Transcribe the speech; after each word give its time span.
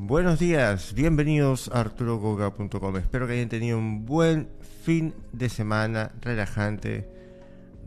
Buenos 0.00 0.38
días, 0.38 0.94
bienvenidos 0.94 1.68
a 1.74 1.80
arturogoga.com. 1.80 2.96
Espero 2.98 3.26
que 3.26 3.32
hayan 3.32 3.48
tenido 3.48 3.78
un 3.78 4.06
buen 4.06 4.48
fin 4.84 5.12
de 5.32 5.48
semana 5.48 6.12
relajante, 6.20 7.08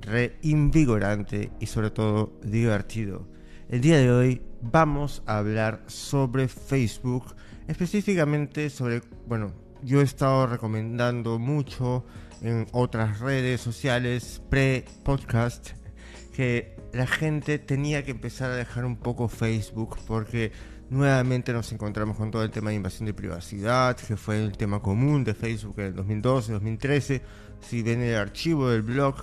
reinvigorante 0.01 1.51
y 1.61 1.67
sobre 1.67 1.89
todo 1.89 2.33
divertido. 2.43 3.29
El 3.69 3.79
día 3.79 3.97
de 3.97 4.11
hoy 4.11 4.41
vamos 4.61 5.23
a 5.25 5.37
hablar 5.37 5.83
sobre 5.87 6.49
Facebook, 6.49 7.33
específicamente 7.69 8.69
sobre, 8.69 9.01
bueno, 9.25 9.53
yo 9.81 10.01
he 10.01 10.03
estado 10.03 10.47
recomendando 10.47 11.39
mucho 11.39 12.05
en 12.41 12.67
otras 12.73 13.21
redes 13.21 13.61
sociales 13.61 14.41
pre-podcast 14.49 15.69
que 16.35 16.75
la 16.91 17.07
gente 17.07 17.57
tenía 17.57 18.03
que 18.03 18.11
empezar 18.11 18.51
a 18.51 18.55
dejar 18.55 18.83
un 18.83 18.97
poco 18.97 19.29
Facebook 19.29 19.97
porque 20.05 20.51
nuevamente 20.91 21.53
nos 21.53 21.71
encontramos 21.71 22.17
con 22.17 22.31
todo 22.31 22.43
el 22.43 22.51
tema 22.51 22.69
de 22.69 22.75
invasión 22.75 23.05
de 23.05 23.13
privacidad, 23.13 23.95
que 23.95 24.17
fue 24.17 24.43
el 24.43 24.57
tema 24.57 24.81
común 24.81 25.23
de 25.23 25.33
Facebook 25.33 25.79
en 25.79 25.85
el 25.85 25.95
2012, 25.95 26.51
2013. 26.51 27.21
Si 27.61 27.81
ven 27.81 28.01
el 28.01 28.17
archivo 28.17 28.69
del 28.69 28.81
blog, 28.81 29.15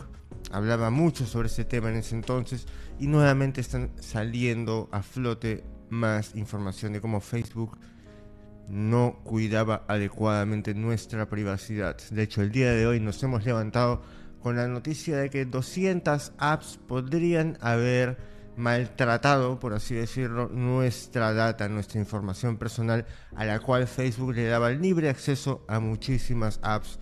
hablaba 0.51 0.88
mucho 0.91 1.27
sobre 1.27 1.48
ese 1.48 1.66
tema 1.66 1.91
en 1.91 1.96
ese 1.96 2.15
entonces 2.15 2.66
y 2.98 3.07
nuevamente 3.07 3.60
están 3.60 3.93
saliendo 4.01 4.88
a 4.93 5.02
flote 5.02 5.62
más 5.91 6.34
información 6.34 6.95
de 6.95 7.02
cómo 7.02 7.20
Facebook 7.20 7.79
no 8.69 9.21
cuidaba 9.23 9.85
adecuadamente 9.88 10.74
nuestra 10.74 11.29
privacidad. 11.29 11.98
De 12.10 12.23
hecho, 12.23 12.41
el 12.41 12.51
día 12.51 12.73
de 12.73 12.87
hoy 12.87 12.98
nos 12.98 13.23
hemos 13.23 13.45
levantado 13.45 14.02
con 14.41 14.57
la 14.57 14.69
noticia 14.69 15.19
de 15.19 15.29
que 15.29 15.45
200 15.45 16.32
apps 16.38 16.79
podrían 16.88 17.59
haber 17.60 18.38
maltratado, 18.59 19.59
por 19.59 19.73
así 19.73 19.95
decirlo, 19.95 20.48
nuestra 20.48 21.33
data, 21.33 21.69
nuestra 21.69 22.01
información 22.01 22.59
personal, 22.59 23.07
a 23.37 23.45
la 23.45 23.61
cual 23.61 23.87
Facebook 23.87 24.35
le 24.35 24.47
daba 24.47 24.71
libre 24.71 25.09
acceso 25.09 25.65
a 25.69 25.80
muchísimas 25.80 26.59
apps, 26.63 26.99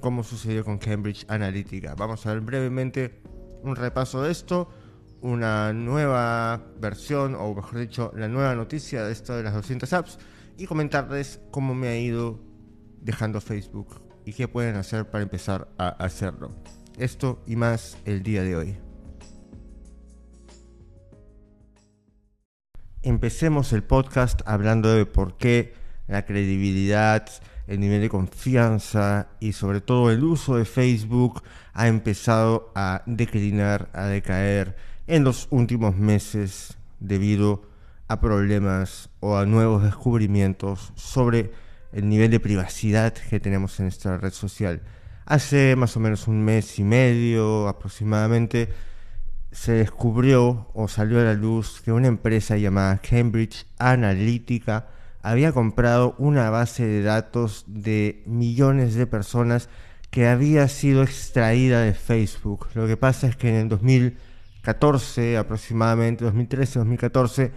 como 0.00 0.24
sucedió 0.24 0.64
con 0.64 0.78
Cambridge 0.78 1.24
Analytica. 1.28 1.94
Vamos 1.94 2.26
a 2.26 2.32
ver 2.32 2.40
brevemente 2.40 3.22
un 3.62 3.76
repaso 3.76 4.22
de 4.22 4.32
esto, 4.32 4.68
una 5.20 5.72
nueva 5.72 6.62
versión, 6.80 7.34
o 7.34 7.54
mejor 7.54 7.78
dicho, 7.78 8.12
la 8.16 8.28
nueva 8.28 8.54
noticia 8.54 9.04
de 9.04 9.12
esto 9.12 9.36
de 9.36 9.44
las 9.44 9.54
200 9.54 9.92
apps, 9.92 10.18
y 10.56 10.66
comentarles 10.66 11.40
cómo 11.50 11.74
me 11.74 11.88
ha 11.88 11.98
ido 11.98 12.40
dejando 13.00 13.40
Facebook 13.40 14.02
y 14.24 14.32
qué 14.32 14.48
pueden 14.48 14.76
hacer 14.76 15.08
para 15.08 15.22
empezar 15.22 15.68
a 15.78 15.88
hacerlo. 15.88 16.52
Esto 16.98 17.42
y 17.46 17.56
más 17.56 17.96
el 18.04 18.22
día 18.22 18.42
de 18.42 18.56
hoy. 18.56 18.89
Empecemos 23.02 23.72
el 23.72 23.82
podcast 23.82 24.42
hablando 24.44 24.92
de 24.92 25.06
por 25.06 25.38
qué 25.38 25.72
la 26.06 26.26
credibilidad, 26.26 27.26
el 27.66 27.80
nivel 27.80 28.02
de 28.02 28.10
confianza 28.10 29.28
y 29.40 29.54
sobre 29.54 29.80
todo 29.80 30.10
el 30.10 30.22
uso 30.22 30.56
de 30.56 30.66
Facebook 30.66 31.42
ha 31.72 31.88
empezado 31.88 32.70
a 32.74 33.02
declinar, 33.06 33.88
a 33.94 34.04
decaer 34.04 34.76
en 35.06 35.24
los 35.24 35.48
últimos 35.48 35.96
meses 35.96 36.76
debido 36.98 37.62
a 38.06 38.20
problemas 38.20 39.08
o 39.20 39.38
a 39.38 39.46
nuevos 39.46 39.82
descubrimientos 39.82 40.92
sobre 40.94 41.52
el 41.92 42.06
nivel 42.06 42.30
de 42.30 42.40
privacidad 42.40 43.14
que 43.14 43.40
tenemos 43.40 43.80
en 43.80 43.86
esta 43.86 44.18
red 44.18 44.32
social. 44.32 44.82
Hace 45.24 45.74
más 45.74 45.96
o 45.96 46.00
menos 46.00 46.28
un 46.28 46.44
mes 46.44 46.78
y 46.78 46.84
medio 46.84 47.66
aproximadamente 47.66 48.68
se 49.52 49.72
descubrió 49.72 50.68
o 50.74 50.88
salió 50.88 51.20
a 51.20 51.24
la 51.24 51.34
luz 51.34 51.80
que 51.84 51.92
una 51.92 52.08
empresa 52.08 52.56
llamada 52.56 52.98
Cambridge 52.98 53.66
Analytica 53.78 54.86
había 55.22 55.52
comprado 55.52 56.14
una 56.18 56.50
base 56.50 56.86
de 56.86 57.02
datos 57.02 57.64
de 57.66 58.22
millones 58.26 58.94
de 58.94 59.06
personas 59.06 59.68
que 60.10 60.26
había 60.28 60.66
sido 60.68 61.02
extraída 61.02 61.82
de 61.82 61.94
Facebook. 61.94 62.68
Lo 62.74 62.86
que 62.86 62.96
pasa 62.96 63.26
es 63.26 63.36
que 63.36 63.48
en 63.48 63.54
el 63.56 63.68
2014, 63.68 65.36
aproximadamente 65.36 66.24
2013-2014, 66.24 67.50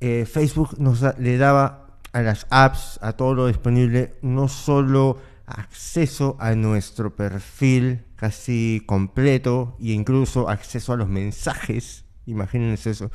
eh, 0.00 0.26
Facebook 0.30 0.78
nos 0.78 1.02
le 1.18 1.36
daba 1.36 1.86
a 2.12 2.22
las 2.22 2.46
apps, 2.50 2.98
a 3.02 3.12
todo 3.12 3.34
lo 3.34 3.46
disponible, 3.46 4.14
no 4.22 4.48
solo 4.48 5.18
acceso 5.50 6.36
a 6.40 6.54
nuestro 6.54 7.14
perfil 7.14 8.04
casi 8.16 8.82
completo 8.86 9.76
e 9.80 9.92
incluso 9.92 10.48
acceso 10.48 10.92
a 10.92 10.96
los 10.96 11.08
mensajes, 11.08 12.04
imagínense 12.26 12.90
eso, 12.90 13.10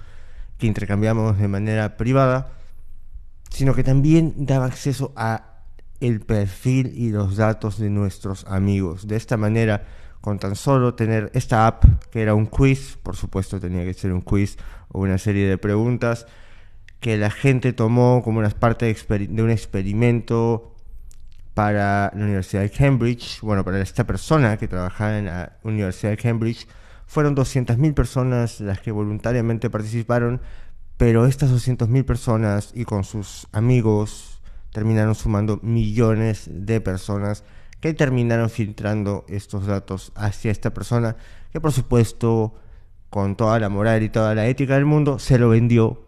que 0.57 0.67
intercambiamos 0.67 1.37
de 1.37 1.47
manera 1.47 1.97
privada, 1.97 2.51
sino 3.49 3.73
que 3.73 3.83
también 3.83 4.33
daba 4.45 4.65
acceso 4.65 5.13
a 5.15 5.61
el 5.99 6.21
perfil 6.21 6.91
y 6.95 7.09
los 7.09 7.37
datos 7.37 7.77
de 7.77 7.89
nuestros 7.89 8.45
amigos. 8.45 9.07
De 9.07 9.15
esta 9.15 9.37
manera, 9.37 9.85
con 10.21 10.39
tan 10.39 10.55
solo 10.55 10.95
tener 10.95 11.31
esta 11.33 11.67
app, 11.67 11.85
que 12.11 12.21
era 12.21 12.35
un 12.35 12.47
quiz, 12.47 12.97
por 13.01 13.15
supuesto 13.15 13.59
tenía 13.59 13.83
que 13.83 13.93
ser 13.93 14.11
un 14.11 14.21
quiz 14.21 14.57
o 14.89 14.99
una 14.99 15.17
serie 15.17 15.47
de 15.47 15.57
preguntas, 15.57 16.27
que 16.99 17.17
la 17.17 17.29
gente 17.29 17.73
tomó 17.73 18.21
como 18.23 18.39
una 18.39 18.49
parte 18.49 18.85
de, 18.85 19.43
un 19.43 19.51
experimento 19.51 20.74
para 21.55 22.11
la 22.13 22.25
Universidad 22.25 22.61
de 22.63 22.69
Cambridge, 22.69 23.39
bueno, 23.41 23.63
para 23.63 23.81
esta 23.81 24.05
persona 24.05 24.57
que 24.57 24.67
trabajaba 24.67 25.17
en 25.17 25.25
la 25.25 25.57
Universidad 25.63 26.11
de 26.11 26.17
Cambridge, 26.17 26.67
fueron 27.07 27.33
200.000 27.33 27.93
personas 27.93 28.59
las 28.59 28.81
que 28.81 28.91
voluntariamente 28.91 29.69
participaron, 29.69 30.41
pero 30.97 31.25
estas 31.25 31.51
200.000 31.51 32.03
personas 32.03 32.71
y 32.75 32.83
con 32.83 33.05
sus 33.05 33.47
amigos 33.53 34.41
terminaron 34.73 35.15
sumando 35.15 35.59
millones 35.63 36.49
de 36.51 36.81
personas 36.81 37.45
que 37.79 37.93
terminaron 37.93 38.49
filtrando 38.49 39.25
estos 39.29 39.65
datos 39.65 40.11
hacia 40.15 40.51
esta 40.51 40.73
persona, 40.73 41.15
que 41.53 41.61
por 41.61 41.71
supuesto, 41.71 42.53
con 43.09 43.37
toda 43.37 43.61
la 43.61 43.69
moral 43.69 44.03
y 44.03 44.09
toda 44.09 44.35
la 44.35 44.47
ética 44.47 44.75
del 44.75 44.85
mundo, 44.85 45.19
se 45.19 45.39
lo 45.39 45.47
vendió 45.47 46.05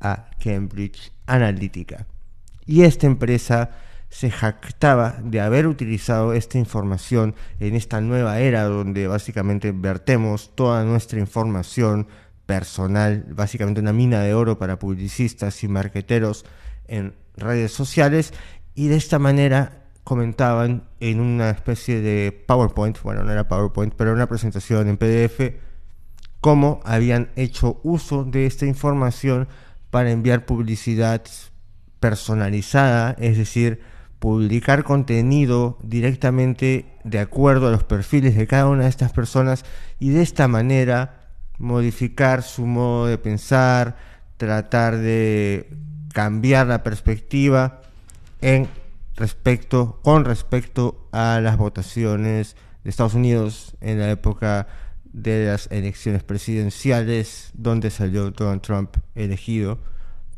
a 0.00 0.28
Cambridge 0.42 1.12
Analytica. 1.26 2.06
Y 2.66 2.82
esta 2.82 3.06
empresa 3.06 3.70
se 4.12 4.30
jactaba 4.30 5.16
de 5.24 5.40
haber 5.40 5.66
utilizado 5.66 6.34
esta 6.34 6.58
información 6.58 7.34
en 7.60 7.74
esta 7.74 8.02
nueva 8.02 8.40
era 8.40 8.64
donde 8.64 9.06
básicamente 9.06 9.72
vertemos 9.72 10.54
toda 10.54 10.84
nuestra 10.84 11.18
información 11.18 12.06
personal, 12.44 13.24
básicamente 13.30 13.80
una 13.80 13.94
mina 13.94 14.20
de 14.20 14.34
oro 14.34 14.58
para 14.58 14.78
publicistas 14.78 15.64
y 15.64 15.68
marqueteros 15.68 16.44
en 16.88 17.14
redes 17.38 17.72
sociales 17.72 18.34
y 18.74 18.88
de 18.88 18.96
esta 18.96 19.18
manera 19.18 19.86
comentaban 20.04 20.84
en 21.00 21.18
una 21.18 21.48
especie 21.48 22.02
de 22.02 22.32
PowerPoint, 22.46 23.00
bueno, 23.02 23.24
no 23.24 23.32
era 23.32 23.48
PowerPoint, 23.48 23.94
pero 23.96 24.12
una 24.12 24.28
presentación 24.28 24.88
en 24.88 24.98
PDF, 24.98 25.54
cómo 26.42 26.80
habían 26.84 27.30
hecho 27.34 27.80
uso 27.82 28.24
de 28.24 28.44
esta 28.44 28.66
información 28.66 29.48
para 29.88 30.10
enviar 30.10 30.44
publicidad 30.44 31.22
personalizada, 31.98 33.16
es 33.18 33.38
decir, 33.38 33.80
publicar 34.22 34.84
contenido 34.84 35.78
directamente 35.82 36.86
de 37.02 37.18
acuerdo 37.18 37.66
a 37.66 37.70
los 37.72 37.82
perfiles 37.82 38.36
de 38.36 38.46
cada 38.46 38.68
una 38.68 38.84
de 38.84 38.88
estas 38.88 39.10
personas 39.10 39.64
y 39.98 40.10
de 40.10 40.22
esta 40.22 40.46
manera 40.46 41.32
modificar 41.58 42.44
su 42.44 42.64
modo 42.64 43.06
de 43.06 43.18
pensar, 43.18 43.96
tratar 44.36 44.98
de 44.98 45.76
cambiar 46.14 46.68
la 46.68 46.84
perspectiva 46.84 47.82
en 48.40 48.68
respecto 49.16 49.98
con 50.04 50.24
respecto 50.24 51.08
a 51.10 51.40
las 51.42 51.56
votaciones 51.56 52.54
de 52.84 52.90
Estados 52.90 53.14
Unidos 53.14 53.76
en 53.80 53.98
la 53.98 54.08
época 54.08 54.68
de 55.12 55.46
las 55.46 55.66
elecciones 55.72 56.22
presidenciales 56.22 57.50
donde 57.54 57.90
salió 57.90 58.30
Donald 58.30 58.62
Trump 58.62 58.98
elegido 59.16 59.80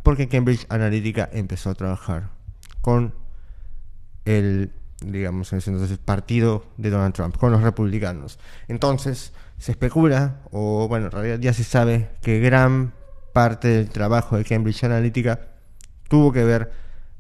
porque 0.02 0.26
Cambridge 0.26 0.64
Analytica 0.70 1.28
empezó 1.34 1.68
a 1.68 1.74
trabajar 1.74 2.30
con 2.80 3.22
el, 4.24 4.72
digamos, 5.00 5.52
en 5.52 5.58
ese 5.58 5.70
entonces 5.70 5.98
partido 5.98 6.64
de 6.76 6.90
Donald 6.90 7.14
Trump, 7.14 7.36
con 7.36 7.52
los 7.52 7.62
republicanos. 7.62 8.38
Entonces, 8.68 9.32
se 9.58 9.72
especula, 9.72 10.40
o 10.50 10.88
bueno, 10.88 11.06
en 11.06 11.12
realidad 11.12 11.38
ya 11.40 11.52
se 11.52 11.64
sabe, 11.64 12.10
que 12.22 12.40
gran 12.40 12.92
parte 13.32 13.68
del 13.68 13.88
trabajo 13.88 14.36
de 14.36 14.44
Cambridge 14.44 14.84
Analytica 14.84 15.48
tuvo 16.08 16.32
que 16.32 16.44
ver 16.44 16.72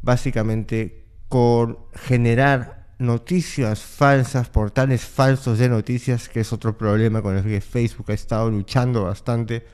básicamente 0.02 1.04
con 1.28 1.78
generar 1.94 2.84
noticias 2.98 3.80
falsas, 3.80 4.48
portales 4.48 5.04
falsos 5.04 5.58
de 5.58 5.68
noticias, 5.68 6.28
que 6.28 6.40
es 6.40 6.52
otro 6.52 6.78
problema 6.78 7.22
con 7.22 7.36
el 7.36 7.42
que 7.42 7.60
Facebook 7.60 8.10
ha 8.10 8.14
estado 8.14 8.50
luchando 8.50 9.04
bastante, 9.04 9.66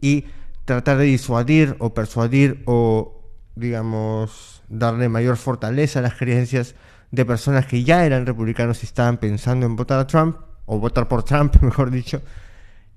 y 0.00 0.24
tratar 0.64 0.98
de 0.98 1.04
disuadir 1.04 1.76
o 1.78 1.94
persuadir 1.94 2.62
o 2.66 3.22
digamos, 3.54 4.61
darle 4.72 5.08
mayor 5.08 5.36
fortaleza 5.36 5.98
a 5.98 6.02
las 6.02 6.14
creencias 6.14 6.74
de 7.10 7.24
personas 7.24 7.66
que 7.66 7.84
ya 7.84 8.04
eran 8.06 8.26
republicanos 8.26 8.82
y 8.82 8.86
estaban 8.86 9.18
pensando 9.18 9.66
en 9.66 9.76
votar 9.76 10.00
a 10.00 10.06
Trump, 10.06 10.36
o 10.64 10.78
votar 10.78 11.08
por 11.08 11.22
Trump, 11.22 11.56
mejor 11.62 11.90
dicho, 11.90 12.22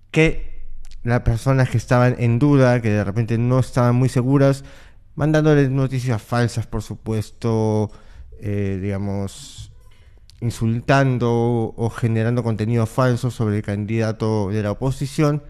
que 0.10 0.64
las 1.04 1.22
personas 1.22 1.70
que 1.70 1.78
estaban 1.78 2.16
en 2.18 2.40
duda, 2.40 2.82
que 2.82 2.90
de 2.90 3.04
repente 3.04 3.38
no 3.38 3.60
estaban 3.60 3.96
muy 3.96 4.10
seguras, 4.10 4.64
mandándoles 5.16 5.70
noticias 5.70 6.22
falsas, 6.22 6.66
por 6.66 6.82
supuesto, 6.82 7.92
eh, 8.40 8.80
digamos, 8.82 9.72
insultando 10.40 11.74
o 11.76 11.90
generando 11.90 12.42
contenido 12.44 12.86
falso 12.86 13.32
sobre 13.32 13.58
el 13.58 13.64
candidato 13.64 14.50
de 14.50 14.64
la 14.64 14.72
oposición 14.72 15.44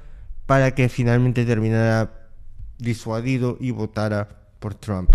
para 0.46 0.74
que 0.74 0.90
finalmente 0.90 1.46
terminara 1.46 2.30
disuadido 2.78 3.58
y 3.60 3.72
votara 3.72 4.28
por 4.60 4.74
Trump. 4.76 5.12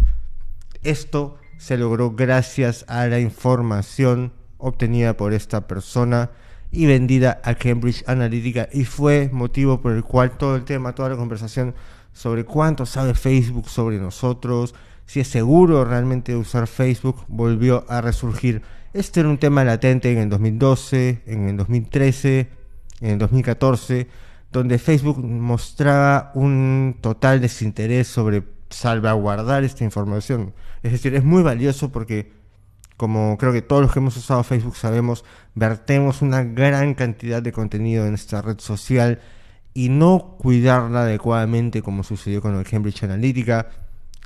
Esto 0.82 1.36
se 1.58 1.76
logró 1.76 2.12
gracias 2.12 2.86
a 2.88 3.06
la 3.06 3.20
información 3.20 4.32
obtenida 4.56 5.16
por 5.16 5.34
esta 5.34 5.66
persona 5.66 6.30
y 6.70 6.86
vendida 6.86 7.40
a 7.44 7.54
Cambridge 7.54 8.04
Analytica 8.06 8.68
y 8.72 8.84
fue 8.84 9.28
motivo 9.32 9.82
por 9.82 9.92
el 9.92 10.04
cual 10.04 10.38
todo 10.38 10.56
el 10.56 10.64
tema, 10.64 10.94
toda 10.94 11.10
la 11.10 11.16
conversación 11.16 11.74
sobre 12.12 12.44
cuánto 12.44 12.86
sabe 12.86 13.14
Facebook 13.14 13.68
sobre 13.68 13.98
nosotros, 13.98 14.74
si 15.04 15.20
es 15.20 15.28
seguro 15.28 15.84
realmente 15.84 16.36
usar 16.36 16.66
Facebook, 16.66 17.24
volvió 17.28 17.84
a 17.88 18.00
resurgir. 18.00 18.62
Este 18.92 19.20
era 19.20 19.28
un 19.28 19.38
tema 19.38 19.64
latente 19.64 20.12
en 20.12 20.18
el 20.18 20.28
2012, 20.30 21.22
en 21.26 21.48
el 21.48 21.56
2013, 21.56 22.48
en 23.00 23.10
el 23.10 23.18
2014, 23.18 24.08
donde 24.52 24.78
Facebook 24.78 25.18
mostraba 25.18 26.32
un 26.34 26.96
total 27.00 27.40
desinterés 27.40 28.08
sobre 28.08 28.42
salvaguardar 28.70 29.64
esta 29.64 29.84
información. 29.84 30.54
Es 30.82 30.92
decir, 30.92 31.14
es 31.14 31.24
muy 31.24 31.42
valioso 31.42 31.90
porque, 31.90 32.32
como 32.96 33.36
creo 33.38 33.52
que 33.52 33.62
todos 33.62 33.82
los 33.82 33.92
que 33.92 33.98
hemos 33.98 34.16
usado 34.16 34.42
Facebook 34.42 34.76
sabemos, 34.76 35.24
vertemos 35.54 36.22
una 36.22 36.42
gran 36.42 36.94
cantidad 36.94 37.42
de 37.42 37.52
contenido 37.52 38.06
en 38.06 38.14
esta 38.14 38.42
red 38.42 38.58
social 38.58 39.20
y 39.74 39.88
no 39.88 40.36
cuidarla 40.38 41.02
adecuadamente 41.02 41.82
como 41.82 42.02
sucedió 42.02 42.40
con 42.40 42.56
el 42.56 42.64
Cambridge 42.64 43.04
Analytica, 43.04 43.68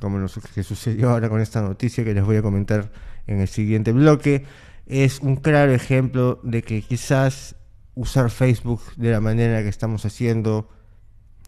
como 0.00 0.18
lo 0.18 0.28
que 0.54 0.62
sucedió 0.62 1.10
ahora 1.10 1.28
con 1.28 1.40
esta 1.40 1.62
noticia 1.62 2.04
que 2.04 2.14
les 2.14 2.24
voy 2.24 2.36
a 2.36 2.42
comentar 2.42 2.90
en 3.26 3.40
el 3.40 3.48
siguiente 3.48 3.92
bloque, 3.92 4.44
es 4.86 5.20
un 5.20 5.36
claro 5.36 5.72
ejemplo 5.72 6.40
de 6.42 6.62
que 6.62 6.82
quizás 6.82 7.56
usar 7.94 8.31
Facebook 8.31 8.81
de 8.96 9.11
la 9.11 9.20
manera 9.20 9.62
que 9.62 9.69
estamos 9.69 10.05
haciendo 10.05 10.69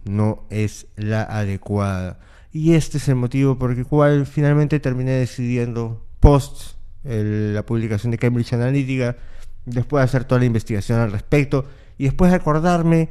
no 0.05 0.45
es 0.51 0.87
la 0.97 1.23
adecuada. 1.23 2.21
Y 2.53 2.75
este 2.75 2.99
es 2.99 3.09
el 3.09 3.17
motivo 3.17 3.59
por 3.59 3.73
el 3.73 3.85
cual 3.85 4.27
finalmente 4.27 4.81
terminé 4.81 5.13
decidiendo 5.13 6.07
post 6.21 6.77
la 7.05 7.65
publicación 7.65 8.11
de 8.11 8.19
Cambridge 8.19 8.53
Analytica, 8.53 9.17
después 9.65 10.01
de 10.01 10.05
hacer 10.05 10.25
toda 10.25 10.41
la 10.41 10.47
investigación 10.47 10.99
al 10.99 11.13
respecto 11.13 11.67
y 11.99 12.05
después 12.05 12.31
de 12.31 12.37
acordarme 12.37 13.09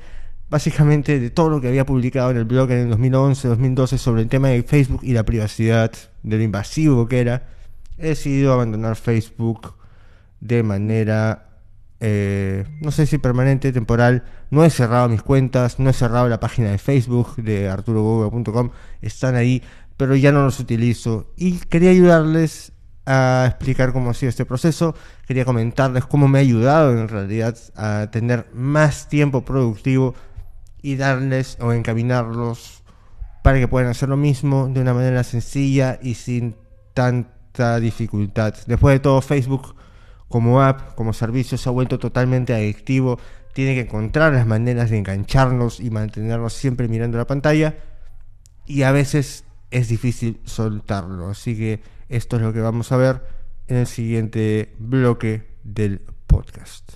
básicamente 0.50 1.20
de 1.20 1.30
todo 1.30 1.50
lo 1.50 1.62
que 1.62 1.68
había 1.68 1.86
publicado 1.86 2.32
en 2.32 2.38
el 2.38 2.46
blog 2.46 2.72
en 2.72 2.80
el 2.80 2.90
2011, 2.90 3.48
2012 3.48 3.98
sobre 3.98 4.22
el 4.22 4.30
tema 4.30 4.50
de 4.50 4.64
Facebook 4.64 5.02
y 5.04 5.14
la 5.14 5.24
privacidad, 5.24 5.92
de 6.24 6.38
lo 6.38 6.44
invasivo 6.44 7.08
que 7.08 7.20
era, 7.20 7.48
he 7.98 8.10
decidido 8.10 8.54
abandonar 8.54 8.96
Facebook 8.96 9.76
de 10.40 10.64
manera, 10.64 11.55
eh, 12.00 12.66
no 12.82 12.92
sé 12.92 13.06
si 13.06 13.18
permanente, 13.18 13.72
temporal. 13.72 14.24
No 14.50 14.64
he 14.64 14.70
cerrado 14.70 15.10
mis 15.10 15.22
cuentas, 15.22 15.80
no 15.80 15.90
he 15.90 15.94
cerrado 15.94 16.28
la 16.30 16.40
página 16.40 16.72
de 16.72 16.78
Facebook 16.78 17.36
de 17.38 17.70
arturogoga.com, 17.70 18.72
están 19.02 19.36
ahí, 19.36 19.64
pero 19.98 20.16
ya 20.16 20.32
no 20.32 20.44
los 20.44 20.60
utilizo. 20.60 21.32
Y 21.36 21.60
quería 21.60 21.92
ayudarles 21.92 22.74
a 23.06 23.46
explicar 23.48 23.94
cómo 23.94 24.10
ha 24.10 24.14
sido 24.14 24.30
este 24.30 24.46
proceso, 24.46 24.96
quería 25.28 25.46
comentarles 25.46 26.06
cómo 26.06 26.28
me 26.28 26.40
ha 26.40 26.42
ayudado 26.42 26.92
en 26.92 27.08
realidad 27.08 27.56
a 27.76 28.10
tener 28.12 28.48
más 28.54 29.10
tiempo 29.10 29.46
productivo 29.46 30.16
y 30.82 30.96
darles 30.96 31.58
o 31.62 31.72
encaminarlos 31.72 32.84
para 33.44 33.60
que 33.60 33.68
puedan 33.68 33.90
hacer 33.90 34.10
lo 34.10 34.18
mismo 34.18 34.68
de 34.68 34.82
una 34.82 34.94
manera 34.94 35.24
sencilla 35.24 36.00
y 36.02 36.16
sin 36.16 36.56
tanta 36.96 37.80
dificultad. 37.80 38.56
Después 38.66 38.96
de 38.96 39.00
todo, 39.00 39.22
Facebook 39.22 39.76
como 40.28 40.62
app, 40.62 40.96
como 40.96 41.14
servicio, 41.14 41.58
se 41.58 41.70
ha 41.70 41.72
vuelto 41.72 42.00
totalmente 42.00 42.54
adictivo. 42.54 43.20
Tiene 43.54 43.76
que 43.76 43.82
encontrar 43.82 44.34
las 44.34 44.46
maneras 44.46 44.90
de 44.90 44.98
engancharnos 44.98 45.80
y 45.80 45.90
mantenernos 45.90 46.54
siempre 46.54 46.88
mirando 46.88 47.18
la 47.18 47.28
pantalla. 47.28 47.78
Y 48.66 48.84
a 48.84 48.92
veces 48.92 49.46
es 49.72 49.88
difícil 49.88 50.42
soltarlo. 50.46 51.30
Así 51.30 51.56
que 51.56 51.82
esto 52.10 52.36
es 52.38 52.42
lo 52.42 52.54
que 52.54 52.62
vamos 52.62 52.92
a 52.92 52.98
ver 52.98 53.22
en 53.68 53.78
el 53.78 53.88
siguiente 53.88 54.76
bloque 54.80 55.56
del 55.64 56.02
podcast. 56.28 56.94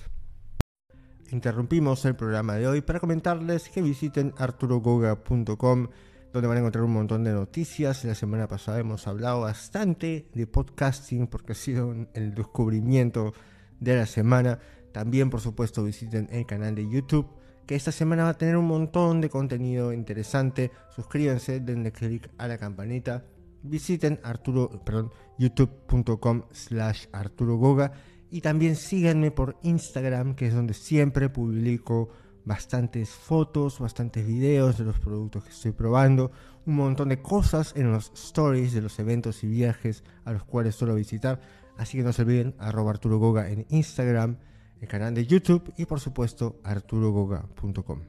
Interrumpimos 1.30 2.04
el 2.04 2.16
programa 2.16 2.54
de 2.56 2.66
hoy 2.66 2.80
para 2.80 3.00
comentarles 3.00 3.68
que 3.68 3.82
visiten 3.82 4.34
arturogoga.com 4.36 5.88
donde 6.32 6.48
van 6.48 6.56
a 6.56 6.60
encontrar 6.60 6.84
un 6.84 6.92
montón 6.92 7.24
de 7.24 7.32
noticias. 7.32 8.04
La 8.04 8.14
semana 8.14 8.46
pasada 8.46 8.78
hemos 8.78 9.06
hablado 9.06 9.42
bastante 9.42 10.28
de 10.34 10.46
podcasting 10.46 11.26
porque 11.26 11.52
ha 11.52 11.56
sido 11.56 11.94
el 12.14 12.34
descubrimiento 12.34 13.32
de 13.80 13.96
la 13.96 14.06
semana. 14.06 14.58
También, 14.92 15.30
por 15.30 15.40
supuesto, 15.40 15.84
visiten 15.84 16.28
el 16.30 16.46
canal 16.46 16.74
de 16.74 16.88
YouTube, 16.88 17.28
que 17.66 17.74
esta 17.74 17.92
semana 17.92 18.24
va 18.24 18.30
a 18.30 18.38
tener 18.38 18.56
un 18.56 18.66
montón 18.66 19.20
de 19.20 19.28
contenido 19.28 19.92
interesante. 19.92 20.70
Suscríbanse, 20.94 21.60
denle 21.60 21.92
click 21.92 22.30
a 22.38 22.48
la 22.48 22.58
campanita. 22.58 23.24
Visiten 23.62 24.18
arturo, 24.22 24.70
perdón, 24.84 25.12
youtube.com 25.38 26.44
slash 26.50 27.06
arturogoga 27.12 27.92
y 28.30 28.40
también 28.40 28.76
síganme 28.76 29.30
por 29.30 29.56
Instagram, 29.62 30.34
que 30.34 30.46
es 30.46 30.54
donde 30.54 30.72
siempre 30.72 31.28
publico 31.28 32.10
bastantes 32.44 33.10
fotos, 33.10 33.78
bastantes 33.78 34.26
videos 34.26 34.78
de 34.78 34.84
los 34.84 34.98
productos 34.98 35.44
que 35.44 35.50
estoy 35.50 35.72
probando, 35.72 36.30
un 36.66 36.76
montón 36.76 37.08
de 37.08 37.20
cosas 37.22 37.72
en 37.76 37.90
los 37.92 38.12
stories 38.14 38.72
de 38.72 38.82
los 38.82 38.98
eventos 38.98 39.44
y 39.44 39.48
viajes 39.48 40.04
a 40.24 40.32
los 40.32 40.44
cuales 40.44 40.74
suelo 40.74 40.94
visitar. 40.94 41.40
Así 41.76 41.98
que 41.98 42.04
no 42.04 42.12
se 42.12 42.22
olviden, 42.22 42.54
arroba 42.58 42.90
Arturo 42.90 43.18
Goga 43.18 43.50
en 43.50 43.66
Instagram, 43.70 44.38
el 44.80 44.88
canal 44.88 45.14
de 45.14 45.26
YouTube 45.26 45.72
y 45.76 45.86
por 45.86 46.00
supuesto 46.00 46.60
arturogoga.com. 46.64 48.00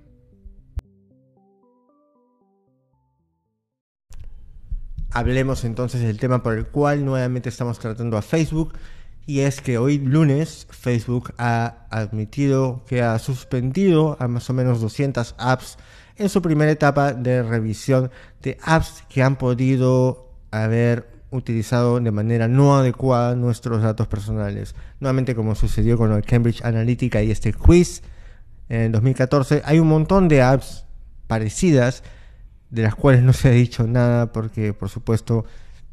Hablemos 5.14 5.66
entonces 5.66 6.02
del 6.02 6.20
tema 6.20 6.42
por 6.42 6.58
el 6.58 6.68
cual 6.68 7.04
nuevamente 7.04 7.50
estamos 7.50 7.80
tratando 7.80 8.18
a 8.18 8.22
Facebook 8.22 8.74
y 9.26 9.42
es 9.42 9.62
que 9.62 9.78
hoy 9.78 9.98
lunes 9.98 10.68
Facebook 10.70 11.34
ha 11.38 11.86
admitido 11.90 12.84
que 12.88 13.02
ha 13.02 13.18
suspendido 13.20 14.18
a 14.20 14.28
más 14.28 14.50
o 14.50 14.54
menos 14.54 14.82
200 14.82 15.36
apps 15.38 15.78
en 16.16 16.30
su 16.30 16.42
primera 16.42 16.72
etapa 16.72 17.14
de 17.14 17.44
revisión 17.44 18.12
de 18.42 18.58
apps 18.64 19.04
que 19.10 19.24
han 19.24 19.38
podido 19.38 20.30
haber 20.52 21.10
utilizado 21.32 22.00
de 22.00 22.12
manera 22.12 22.48
no 22.48 22.76
adecuada 22.76 23.36
nuestros 23.36 23.82
datos 23.82 24.08
personales. 24.08 24.76
Nuevamente 25.00 25.34
como 25.34 25.56
sucedió 25.56 25.98
con 25.98 26.12
el 26.12 26.24
Cambridge 26.24 26.64
Analytica 26.64 27.24
y 27.24 27.32
este 27.32 27.54
quiz 27.54 28.04
en 28.70 28.92
2014, 28.92 29.62
hay 29.66 29.80
un 29.80 29.88
montón 29.88 30.28
de 30.28 30.42
apps 30.42 30.86
parecidas 31.28 32.04
de 32.70 32.84
las 32.84 32.96
cuales 32.96 33.24
no 33.24 33.34
se 33.34 33.50
ha 33.50 33.52
dicho 33.52 33.88
nada 33.88 34.32
porque 34.32 34.74
por 34.74 34.90
supuesto 34.90 35.46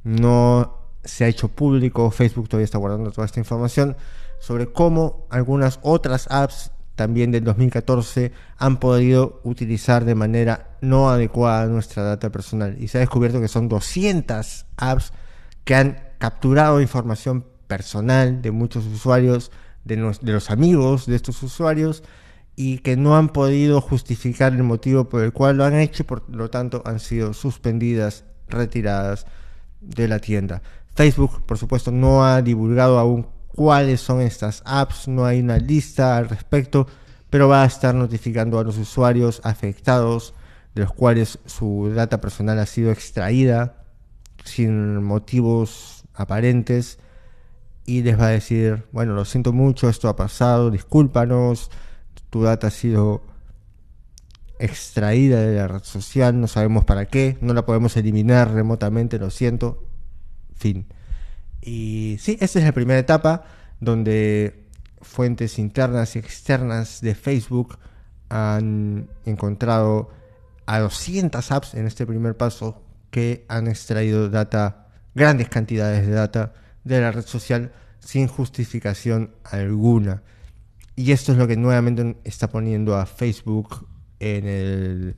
no 0.04 0.77
se 1.08 1.24
ha 1.24 1.28
hecho 1.28 1.48
público, 1.48 2.10
Facebook 2.10 2.48
todavía 2.48 2.64
está 2.64 2.78
guardando 2.78 3.10
toda 3.10 3.24
esta 3.24 3.40
información 3.40 3.96
sobre 4.38 4.70
cómo 4.72 5.26
algunas 5.30 5.80
otras 5.82 6.28
apps 6.30 6.70
también 6.94 7.30
del 7.30 7.44
2014 7.44 8.32
han 8.56 8.78
podido 8.78 9.40
utilizar 9.44 10.04
de 10.04 10.14
manera 10.14 10.76
no 10.80 11.10
adecuada 11.10 11.66
nuestra 11.66 12.02
data 12.02 12.30
personal. 12.30 12.76
Y 12.78 12.88
se 12.88 12.98
ha 12.98 13.00
descubierto 13.00 13.40
que 13.40 13.48
son 13.48 13.68
200 13.68 14.66
apps 14.76 15.12
que 15.64 15.74
han 15.74 15.98
capturado 16.18 16.80
información 16.80 17.44
personal 17.66 18.42
de 18.42 18.50
muchos 18.50 18.84
usuarios, 18.86 19.50
de, 19.84 19.96
de 20.20 20.32
los 20.32 20.50
amigos 20.50 21.06
de 21.06 21.16
estos 21.16 21.42
usuarios, 21.42 22.02
y 22.56 22.78
que 22.78 22.96
no 22.96 23.16
han 23.16 23.28
podido 23.28 23.80
justificar 23.80 24.52
el 24.52 24.64
motivo 24.64 25.08
por 25.08 25.22
el 25.22 25.32
cual 25.32 25.58
lo 25.58 25.64
han 25.64 25.74
hecho 25.74 26.02
y 26.02 26.06
por 26.06 26.28
lo 26.28 26.50
tanto 26.50 26.82
han 26.84 26.98
sido 26.98 27.32
suspendidas, 27.32 28.24
retiradas 28.48 29.26
de 29.80 30.08
la 30.08 30.18
tienda. 30.18 30.62
Facebook, 30.99 31.43
por 31.47 31.59
supuesto, 31.59 31.93
no 31.93 32.25
ha 32.25 32.43
divulgado 32.43 32.99
aún 32.99 33.28
cuáles 33.47 34.00
son 34.00 34.21
estas 34.21 34.64
apps, 34.64 35.07
no 35.07 35.26
hay 35.26 35.38
una 35.38 35.57
lista 35.59 36.17
al 36.17 36.28
respecto, 36.28 36.88
pero 37.31 37.47
va 37.47 37.62
a 37.62 37.67
estar 37.67 37.95
notificando 37.95 38.59
a 38.59 38.64
los 38.64 38.78
usuarios 38.78 39.40
afectados 39.45 40.35
de 40.75 40.83
los 40.83 40.93
cuales 40.93 41.38
su 41.47 41.93
data 41.95 42.21
personal 42.21 42.59
ha 42.59 42.67
sido 42.67 42.90
extraída 42.90 43.85
sin 44.43 45.00
motivos 45.05 46.02
aparentes 46.14 46.99
y 47.87 48.02
les 48.02 48.19
va 48.19 48.26
a 48.26 48.31
decir, 48.31 48.85
bueno, 48.90 49.14
lo 49.14 49.25
siento 49.25 49.52
mucho, 49.52 49.88
esto 49.88 50.09
ha 50.09 50.17
pasado, 50.17 50.69
discúlpanos, 50.69 51.71
tu 52.28 52.43
data 52.43 52.67
ha 52.67 52.71
sido 52.71 53.23
extraída 54.59 55.43
de 55.43 55.59
la 55.59 55.69
red 55.69 55.85
social, 55.85 56.40
no 56.40 56.49
sabemos 56.49 56.85
para 56.85 57.07
qué, 57.07 57.38
no 57.40 57.55
la 57.55 57.64
podemos 57.64 57.97
eliminar 57.97 58.52
remotamente, 58.52 59.21
lo 59.21 59.31
siento, 59.31 59.88
Fin. 60.58 60.86
Y 61.60 62.16
sí, 62.20 62.36
esta 62.40 62.58
es 62.58 62.64
la 62.64 62.72
primera 62.72 62.98
etapa 62.98 63.44
donde 63.80 64.64
fuentes 65.00 65.58
internas 65.58 66.16
y 66.16 66.18
externas 66.18 67.00
de 67.00 67.14
Facebook 67.14 67.78
han 68.28 69.08
encontrado 69.24 70.10
a 70.66 70.80
200 70.80 71.50
apps 71.50 71.74
en 71.74 71.86
este 71.86 72.06
primer 72.06 72.36
paso 72.36 72.82
que 73.10 73.44
han 73.48 73.68
extraído 73.68 74.28
data, 74.28 74.88
grandes 75.14 75.48
cantidades 75.48 76.06
de 76.06 76.12
data 76.12 76.52
de 76.84 77.00
la 77.00 77.10
red 77.10 77.24
social 77.24 77.72
sin 78.00 78.26
justificación 78.28 79.34
alguna. 79.44 80.22
Y 80.94 81.12
esto 81.12 81.32
es 81.32 81.38
lo 81.38 81.46
que 81.46 81.56
nuevamente 81.56 82.16
está 82.24 82.48
poniendo 82.48 82.96
a 82.96 83.06
Facebook 83.06 83.86
en 84.20 84.46
el 84.46 85.16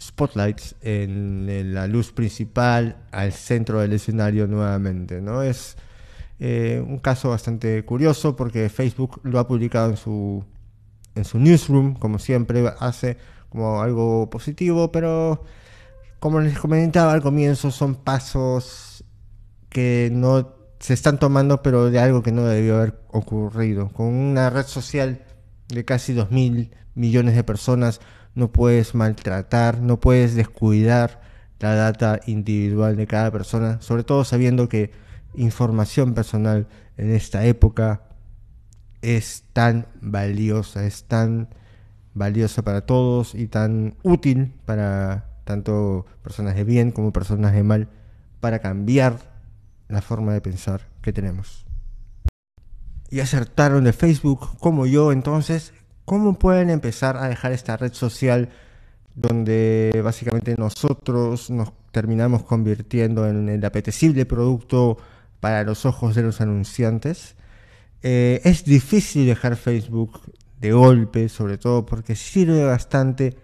spotlight, 0.00 0.60
en 0.80 1.74
la 1.74 1.86
luz 1.86 2.12
principal, 2.12 2.96
al 3.10 3.32
centro 3.32 3.80
del 3.80 3.92
escenario 3.92 4.46
nuevamente. 4.46 5.20
¿no? 5.20 5.42
Es 5.42 5.76
eh, 6.38 6.82
un 6.84 6.98
caso 6.98 7.30
bastante 7.30 7.84
curioso 7.84 8.34
porque 8.34 8.68
Facebook 8.68 9.20
lo 9.22 9.38
ha 9.38 9.46
publicado 9.46 9.90
en 9.90 9.96
su, 9.96 10.44
en 11.14 11.24
su 11.24 11.38
newsroom, 11.38 11.94
como 11.94 12.18
siempre 12.18 12.64
hace, 12.80 13.16
como 13.48 13.82
algo 13.82 14.28
positivo, 14.30 14.90
pero 14.90 15.44
como 16.18 16.40
les 16.40 16.58
comentaba 16.58 17.12
al 17.12 17.22
comienzo, 17.22 17.70
son 17.70 17.94
pasos 17.96 19.04
que 19.68 20.10
no 20.12 20.54
se 20.78 20.94
están 20.94 21.18
tomando, 21.18 21.62
pero 21.62 21.90
de 21.90 21.98
algo 21.98 22.22
que 22.22 22.32
no 22.32 22.44
debió 22.44 22.76
haber 22.76 23.00
ocurrido. 23.08 23.88
Con 23.90 24.06
una 24.06 24.50
red 24.50 24.66
social 24.66 25.24
de 25.68 25.84
casi 25.84 26.14
2.000 26.14 26.70
millones 26.94 27.34
de 27.34 27.44
personas, 27.44 28.00
no 28.34 28.52
puedes 28.52 28.94
maltratar, 28.94 29.80
no 29.80 30.00
puedes 30.00 30.34
descuidar 30.34 31.20
la 31.60 31.74
data 31.74 32.20
individual 32.26 32.96
de 32.96 33.06
cada 33.06 33.30
persona, 33.30 33.80
sobre 33.80 34.04
todo 34.04 34.24
sabiendo 34.24 34.68
que 34.68 34.90
información 35.34 36.14
personal 36.14 36.66
en 36.96 37.12
esta 37.12 37.44
época 37.44 38.02
es 39.00 39.44
tan 39.52 39.86
valiosa, 40.00 40.84
es 40.84 41.04
tan 41.04 41.48
valiosa 42.14 42.62
para 42.62 42.82
todos 42.82 43.34
y 43.34 43.46
tan 43.46 43.96
útil 44.02 44.54
para 44.64 45.28
tanto 45.44 46.06
personas 46.22 46.54
de 46.54 46.64
bien 46.64 46.92
como 46.92 47.12
personas 47.12 47.52
de 47.52 47.62
mal 47.62 47.88
para 48.40 48.60
cambiar 48.60 49.18
la 49.88 50.02
forma 50.02 50.32
de 50.32 50.40
pensar 50.40 50.88
que 51.00 51.12
tenemos. 51.12 51.66
Y 53.10 53.20
acertaron 53.20 53.84
de 53.84 53.92
Facebook 53.92 54.56
como 54.58 54.86
yo, 54.86 55.12
entonces, 55.12 55.74
¿cómo 56.04 56.38
pueden 56.38 56.70
empezar 56.70 57.16
a 57.16 57.28
dejar 57.28 57.52
esta 57.52 57.76
red 57.76 57.92
social 57.92 58.48
donde 59.14 60.00
básicamente 60.02 60.54
nosotros 60.56 61.50
nos 61.50 61.72
terminamos 61.90 62.42
convirtiendo 62.44 63.28
en 63.28 63.48
el 63.48 63.64
apetecible 63.64 64.26
producto 64.26 64.98
para 65.40 65.64
los 65.64 65.84
ojos 65.86 66.14
de 66.14 66.22
los 66.22 66.40
anunciantes? 66.40 67.36
Eh, 68.02 68.40
es 68.44 68.64
difícil 68.64 69.26
dejar 69.26 69.56
Facebook 69.56 70.20
de 70.60 70.72
golpe, 70.72 71.28
sobre 71.28 71.58
todo 71.58 71.86
porque 71.86 72.16
sirve 72.16 72.64
bastante 72.64 73.36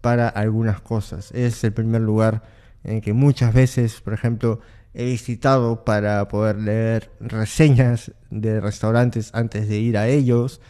para 0.00 0.28
algunas 0.28 0.80
cosas. 0.80 1.32
Es 1.32 1.62
el 1.64 1.72
primer 1.72 2.02
lugar 2.02 2.42
en 2.84 3.00
que 3.00 3.12
muchas 3.12 3.54
veces, 3.54 4.00
por 4.00 4.12
ejemplo, 4.12 4.60
he 4.94 5.04
visitado 5.04 5.84
para 5.84 6.28
poder 6.28 6.56
leer 6.56 7.10
reseñas 7.20 8.12
de 8.30 8.60
restaurantes 8.60 9.30
antes 9.32 9.68
de 9.68 9.78
ir 9.78 9.96
a 9.96 10.08
ellos. 10.08 10.60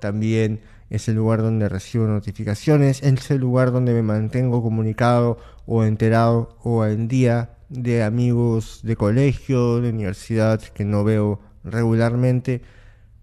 También 0.00 0.60
es 0.92 1.08
el 1.08 1.14
lugar 1.14 1.40
donde 1.40 1.70
recibo 1.70 2.06
notificaciones, 2.06 3.02
es 3.02 3.30
el 3.30 3.38
lugar 3.38 3.72
donde 3.72 3.94
me 3.94 4.02
mantengo 4.02 4.62
comunicado 4.62 5.38
o 5.64 5.84
enterado 5.84 6.58
o 6.62 6.84
en 6.84 7.08
día 7.08 7.56
de 7.70 8.02
amigos 8.02 8.80
de 8.82 8.94
colegio, 8.94 9.80
de 9.80 9.88
universidad 9.88 10.60
que 10.60 10.84
no 10.84 11.02
veo 11.02 11.40
regularmente, 11.64 12.60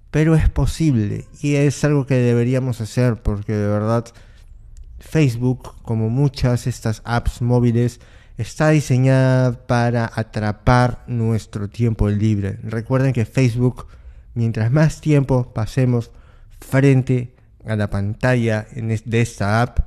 pero 0.10 0.34
es 0.34 0.50
posible 0.50 1.28
y 1.44 1.58
es 1.58 1.84
algo 1.84 2.08
que 2.08 2.16
deberíamos 2.16 2.82
hacer 2.82 3.22
porque 3.22 3.54
de 3.54 3.68
verdad 3.68 4.06
Facebook, 4.98 5.76
como 5.84 6.10
muchas 6.10 6.66
estas 6.66 7.04
apps 7.06 7.40
móviles, 7.40 8.00
está 8.40 8.70
diseñada 8.70 9.68
para 9.68 10.12
atrapar 10.16 11.04
nuestro 11.06 11.70
tiempo 11.70 12.10
libre. 12.10 12.58
Recuerden 12.64 13.14
que 13.14 13.26
Facebook, 13.26 13.86
mientras 14.34 14.72
más 14.72 15.02
tiempo 15.02 15.54
pasemos 15.54 16.10
frente 16.60 17.36
a 17.70 17.76
la 17.76 17.90
pantalla 17.90 18.68
de 18.74 19.22
esta 19.22 19.62
app, 19.62 19.80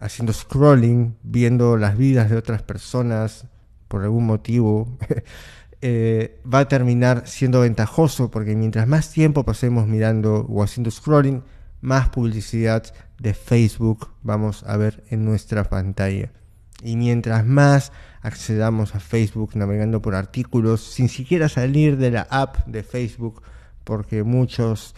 haciendo 0.00 0.32
scrolling, 0.32 1.16
viendo 1.22 1.76
las 1.76 1.96
vidas 1.96 2.30
de 2.30 2.36
otras 2.36 2.62
personas, 2.62 3.46
por 3.88 4.02
algún 4.02 4.26
motivo, 4.26 4.96
eh, 5.80 6.40
va 6.52 6.60
a 6.60 6.68
terminar 6.68 7.26
siendo 7.26 7.60
ventajoso 7.60 8.30
porque 8.30 8.56
mientras 8.56 8.88
más 8.88 9.10
tiempo 9.10 9.44
pasemos 9.44 9.86
mirando 9.86 10.46
o 10.48 10.62
haciendo 10.62 10.90
scrolling, 10.90 11.42
más 11.80 12.08
publicidad 12.08 12.82
de 13.18 13.34
Facebook 13.34 14.08
vamos 14.22 14.64
a 14.64 14.76
ver 14.76 15.04
en 15.10 15.24
nuestra 15.24 15.64
pantalla. 15.64 16.32
Y 16.82 16.96
mientras 16.96 17.46
más 17.46 17.92
accedamos 18.20 18.94
a 18.94 19.00
Facebook 19.00 19.52
navegando 19.54 20.02
por 20.02 20.14
artículos, 20.14 20.82
sin 20.82 21.08
siquiera 21.08 21.48
salir 21.48 21.96
de 21.98 22.10
la 22.10 22.22
app 22.30 22.66
de 22.66 22.82
Facebook, 22.82 23.42
porque 23.84 24.22
muchos, 24.22 24.94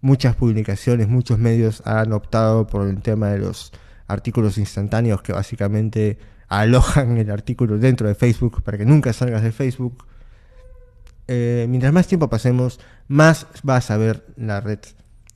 muchas 0.00 0.36
publicaciones, 0.36 1.08
muchos 1.08 1.38
medios 1.38 1.82
han 1.84 2.12
optado 2.12 2.66
por 2.66 2.88
el 2.88 3.00
tema 3.02 3.28
de 3.28 3.38
los 3.38 3.72
artículos 4.06 4.58
instantáneos 4.58 5.22
que 5.22 5.32
básicamente 5.32 6.18
alojan 6.48 7.16
el 7.18 7.30
artículo 7.30 7.78
dentro 7.78 8.08
de 8.08 8.14
Facebook 8.14 8.62
para 8.62 8.78
que 8.78 8.84
nunca 8.84 9.12
salgas 9.12 9.42
de 9.42 9.52
Facebook. 9.52 10.04
Eh, 11.28 11.66
mientras 11.68 11.92
más 11.92 12.06
tiempo 12.06 12.28
pasemos, 12.28 12.78
más 13.08 13.46
vas 13.62 13.90
a 13.90 13.96
ver 13.96 14.24
la 14.36 14.60
red 14.60 14.78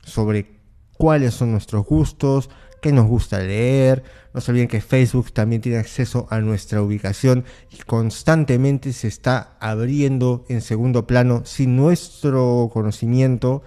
sobre 0.03 0.59
cuáles 0.97 1.33
son 1.33 1.51
nuestros 1.51 1.85
gustos, 1.85 2.49
qué 2.81 2.91
nos 2.91 3.07
gusta 3.07 3.39
leer. 3.39 4.03
No 4.33 4.39
se 4.39 4.51
olviden 4.51 4.69
que 4.69 4.79
Facebook 4.79 5.33
también 5.33 5.61
tiene 5.61 5.77
acceso 5.77 6.27
a 6.29 6.39
nuestra 6.39 6.81
ubicación 6.81 7.43
y 7.69 7.77
constantemente 7.83 8.93
se 8.93 9.07
está 9.09 9.57
abriendo 9.59 10.45
en 10.47 10.61
segundo 10.61 11.05
plano 11.05 11.41
sin 11.45 11.75
nuestro 11.75 12.69
conocimiento 12.71 13.63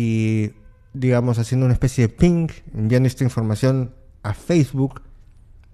y 0.00 0.54
digamos 0.94 1.38
haciendo 1.38 1.66
una 1.66 1.74
especie 1.74 2.08
de 2.08 2.14
ping, 2.14 2.48
enviando 2.74 3.06
esta 3.06 3.22
información 3.22 3.94
a 4.22 4.32
Facebook 4.32 5.02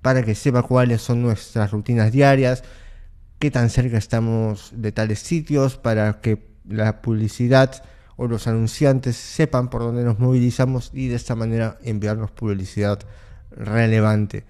para 0.03 0.25
que 0.25 0.35
sepa 0.35 0.63
cuáles 0.63 1.01
son 1.01 1.23
nuestras 1.23 1.71
rutinas 1.71 2.11
diarias, 2.11 2.65
qué 3.39 3.53
tan 3.53 3.71
cerca 3.71 3.99
estamos 3.99 4.73
de 4.75 4.91
tales 4.91 5.21
sitios, 5.21 5.77
para 5.77 6.21
que 6.21 6.49
la 6.69 7.03
publicidad 7.03 7.85
o 8.17 8.27
los 8.27 8.49
anunciantes 8.49 9.17
sepan 9.17 9.71
por 9.71 9.83
dónde 9.83 10.03
nos 10.03 10.19
movilizamos 10.19 10.91
y 10.93 11.07
de 11.07 11.15
esta 11.15 11.37
manera 11.37 11.79
enviarnos 11.85 12.33
publicidad 12.33 12.99
relevante. 13.53 14.45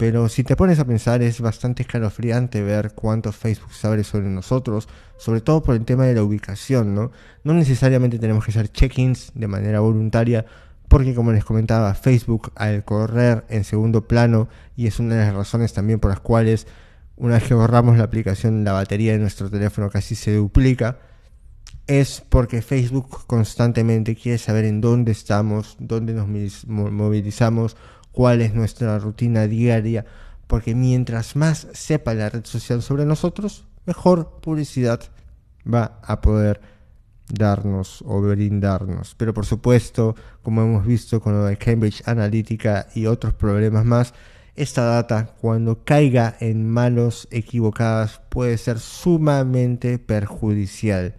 Pero 0.00 0.30
si 0.30 0.44
te 0.44 0.56
pones 0.56 0.78
a 0.78 0.86
pensar 0.86 1.20
es 1.20 1.42
bastante 1.42 1.82
escalofriante 1.82 2.62
ver 2.62 2.92
cuánto 2.94 3.32
Facebook 3.32 3.74
sabe 3.74 4.02
sobre 4.02 4.30
nosotros, 4.30 4.88
sobre 5.18 5.42
todo 5.42 5.62
por 5.62 5.74
el 5.74 5.84
tema 5.84 6.06
de 6.06 6.14
la 6.14 6.22
ubicación, 6.22 6.94
¿no? 6.94 7.12
No 7.44 7.52
necesariamente 7.52 8.18
tenemos 8.18 8.46
que 8.46 8.50
hacer 8.50 8.72
check-ins 8.72 9.30
de 9.34 9.46
manera 9.46 9.80
voluntaria 9.80 10.46
porque 10.88 11.14
como 11.14 11.32
les 11.32 11.44
comentaba, 11.44 11.92
Facebook 11.92 12.50
al 12.54 12.82
correr 12.82 13.44
en 13.50 13.62
segundo 13.62 14.08
plano 14.08 14.48
y 14.74 14.86
es 14.86 15.00
una 15.00 15.16
de 15.16 15.26
las 15.26 15.34
razones 15.34 15.74
también 15.74 16.00
por 16.00 16.10
las 16.10 16.20
cuales 16.20 16.66
una 17.16 17.34
vez 17.34 17.44
que 17.44 17.52
borramos 17.52 17.98
la 17.98 18.04
aplicación, 18.04 18.64
la 18.64 18.72
batería 18.72 19.12
de 19.12 19.18
nuestro 19.18 19.50
teléfono 19.50 19.90
casi 19.90 20.14
se 20.14 20.34
duplica, 20.34 20.96
es 21.86 22.22
porque 22.26 22.62
Facebook 22.62 23.26
constantemente 23.26 24.16
quiere 24.16 24.38
saber 24.38 24.64
en 24.64 24.80
dónde 24.80 25.12
estamos, 25.12 25.76
dónde 25.78 26.14
nos 26.14 26.26
movilizamos, 26.66 27.76
cuál 28.12 28.40
es 28.40 28.54
nuestra 28.54 28.98
rutina 28.98 29.46
diaria, 29.46 30.04
porque 30.46 30.74
mientras 30.74 31.36
más 31.36 31.68
sepa 31.72 32.14
la 32.14 32.28
red 32.28 32.44
social 32.44 32.82
sobre 32.82 33.04
nosotros, 33.04 33.66
mejor 33.86 34.40
publicidad 34.40 35.00
va 35.66 36.00
a 36.02 36.20
poder 36.20 36.60
darnos 37.28 38.02
o 38.06 38.20
brindarnos. 38.20 39.14
Pero 39.16 39.32
por 39.32 39.46
supuesto, 39.46 40.16
como 40.42 40.62
hemos 40.62 40.86
visto 40.86 41.20
con 41.20 41.34
lo 41.34 41.44
de 41.44 41.56
Cambridge 41.56 42.02
Analytica 42.06 42.88
y 42.94 43.06
otros 43.06 43.34
problemas 43.34 43.84
más, 43.84 44.14
esta 44.56 44.82
data 44.84 45.36
cuando 45.40 45.84
caiga 45.84 46.36
en 46.40 46.68
manos 46.68 47.28
equivocadas 47.30 48.20
puede 48.28 48.58
ser 48.58 48.78
sumamente 48.78 49.98
perjudicial. 49.98 51.14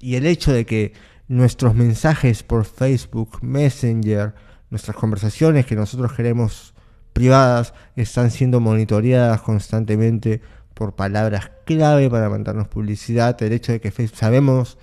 Y 0.00 0.16
el 0.16 0.26
hecho 0.26 0.52
de 0.52 0.66
que 0.66 0.92
nuestros 1.28 1.74
mensajes 1.74 2.42
por 2.42 2.64
Facebook, 2.64 3.38
Messenger, 3.42 4.34
nuestras 4.70 4.96
conversaciones 4.96 5.66
que 5.66 5.76
nosotros 5.76 6.12
queremos 6.12 6.74
privadas 7.12 7.74
están 7.96 8.30
siendo 8.30 8.60
monitoreadas 8.60 9.40
constantemente 9.40 10.40
por 10.74 10.94
palabras 10.94 11.50
clave 11.64 12.08
para 12.08 12.28
mandarnos 12.28 12.68
publicidad, 12.68 13.40
el 13.42 13.52
hecho 13.52 13.72
de 13.72 13.80
que 13.80 13.90
Facebook 13.90 14.18
sabemos 14.18 14.78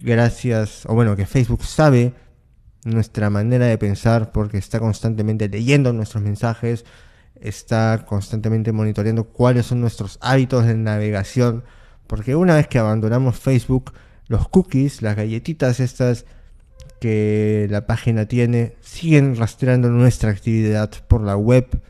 gracias, 0.00 0.86
o 0.86 0.94
bueno, 0.94 1.16
que 1.16 1.26
Facebook 1.26 1.64
sabe 1.64 2.14
nuestra 2.84 3.30
manera 3.30 3.66
de 3.66 3.78
pensar 3.78 4.30
porque 4.32 4.58
está 4.58 4.78
constantemente 4.78 5.48
leyendo 5.48 5.92
nuestros 5.92 6.22
mensajes, 6.22 6.84
está 7.40 8.04
constantemente 8.06 8.72
monitoreando 8.72 9.24
cuáles 9.24 9.66
son 9.66 9.80
nuestros 9.80 10.18
hábitos 10.20 10.66
de 10.66 10.76
navegación, 10.76 11.64
porque 12.06 12.36
una 12.36 12.54
vez 12.54 12.68
que 12.68 12.78
abandonamos 12.78 13.38
Facebook, 13.38 13.92
los 14.28 14.48
cookies, 14.48 15.02
las 15.02 15.16
galletitas 15.16 15.80
estas 15.80 16.26
que 17.00 17.66
la 17.70 17.86
página 17.86 18.26
tiene, 18.26 18.74
siguen 18.80 19.36
rastreando 19.36 19.88
nuestra 19.88 20.30
actividad 20.30 20.90
por 21.08 21.22
la 21.22 21.36
web 21.36 21.80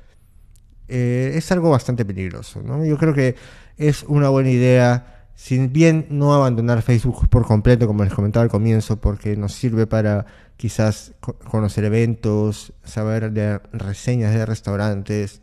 eh, 0.88 1.32
es 1.34 1.52
algo 1.52 1.70
bastante 1.70 2.04
peligroso. 2.04 2.62
¿no? 2.62 2.84
Yo 2.84 2.96
creo 2.96 3.14
que 3.14 3.36
es 3.76 4.04
una 4.04 4.30
buena 4.30 4.50
idea, 4.50 5.26
si 5.34 5.66
bien 5.68 6.06
no 6.10 6.34
abandonar 6.34 6.82
Facebook 6.82 7.28
por 7.28 7.46
completo, 7.46 7.86
como 7.86 8.04
les 8.04 8.14
comentaba 8.14 8.42
al 8.42 8.50
comienzo, 8.50 8.96
porque 9.00 9.36
nos 9.36 9.52
sirve 9.52 9.86
para 9.86 10.26
quizás 10.56 11.12
conocer 11.20 11.84
eventos, 11.84 12.72
saber 12.84 13.30
de 13.32 13.60
reseñas 13.72 14.34
de 14.34 14.44
restaurantes, 14.44 15.40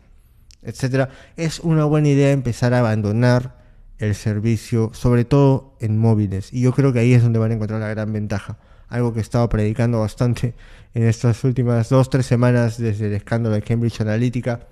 etcétera, 0.61 1.09
es 1.37 1.59
una 1.59 1.85
buena 1.85 2.09
idea 2.09 2.31
empezar 2.31 2.73
a 2.73 2.79
abandonar 2.79 3.63
el 3.99 4.15
servicio, 4.15 4.91
sobre 4.93 5.23
todo 5.23 5.77
en 5.79 5.97
móviles. 5.97 6.51
Y 6.51 6.61
yo 6.61 6.73
creo 6.73 6.91
que 6.91 6.99
ahí 6.99 7.13
es 7.13 7.23
donde 7.23 7.39
van 7.39 7.51
a 7.51 7.53
encontrar 7.53 7.79
la 7.79 7.87
gran 7.87 8.11
ventaja. 8.11 8.57
Algo 8.87 9.13
que 9.13 9.19
he 9.19 9.21
estado 9.21 9.49
predicando 9.49 9.99
bastante 9.99 10.53
en 10.93 11.03
estas 11.03 11.43
últimas 11.43 11.89
dos, 11.89 12.09
tres 12.09 12.25
semanas 12.25 12.77
desde 12.77 13.07
el 13.07 13.13
escándalo 13.13 13.55
de 13.55 13.61
Cambridge 13.61 14.01
Analytica 14.01 14.67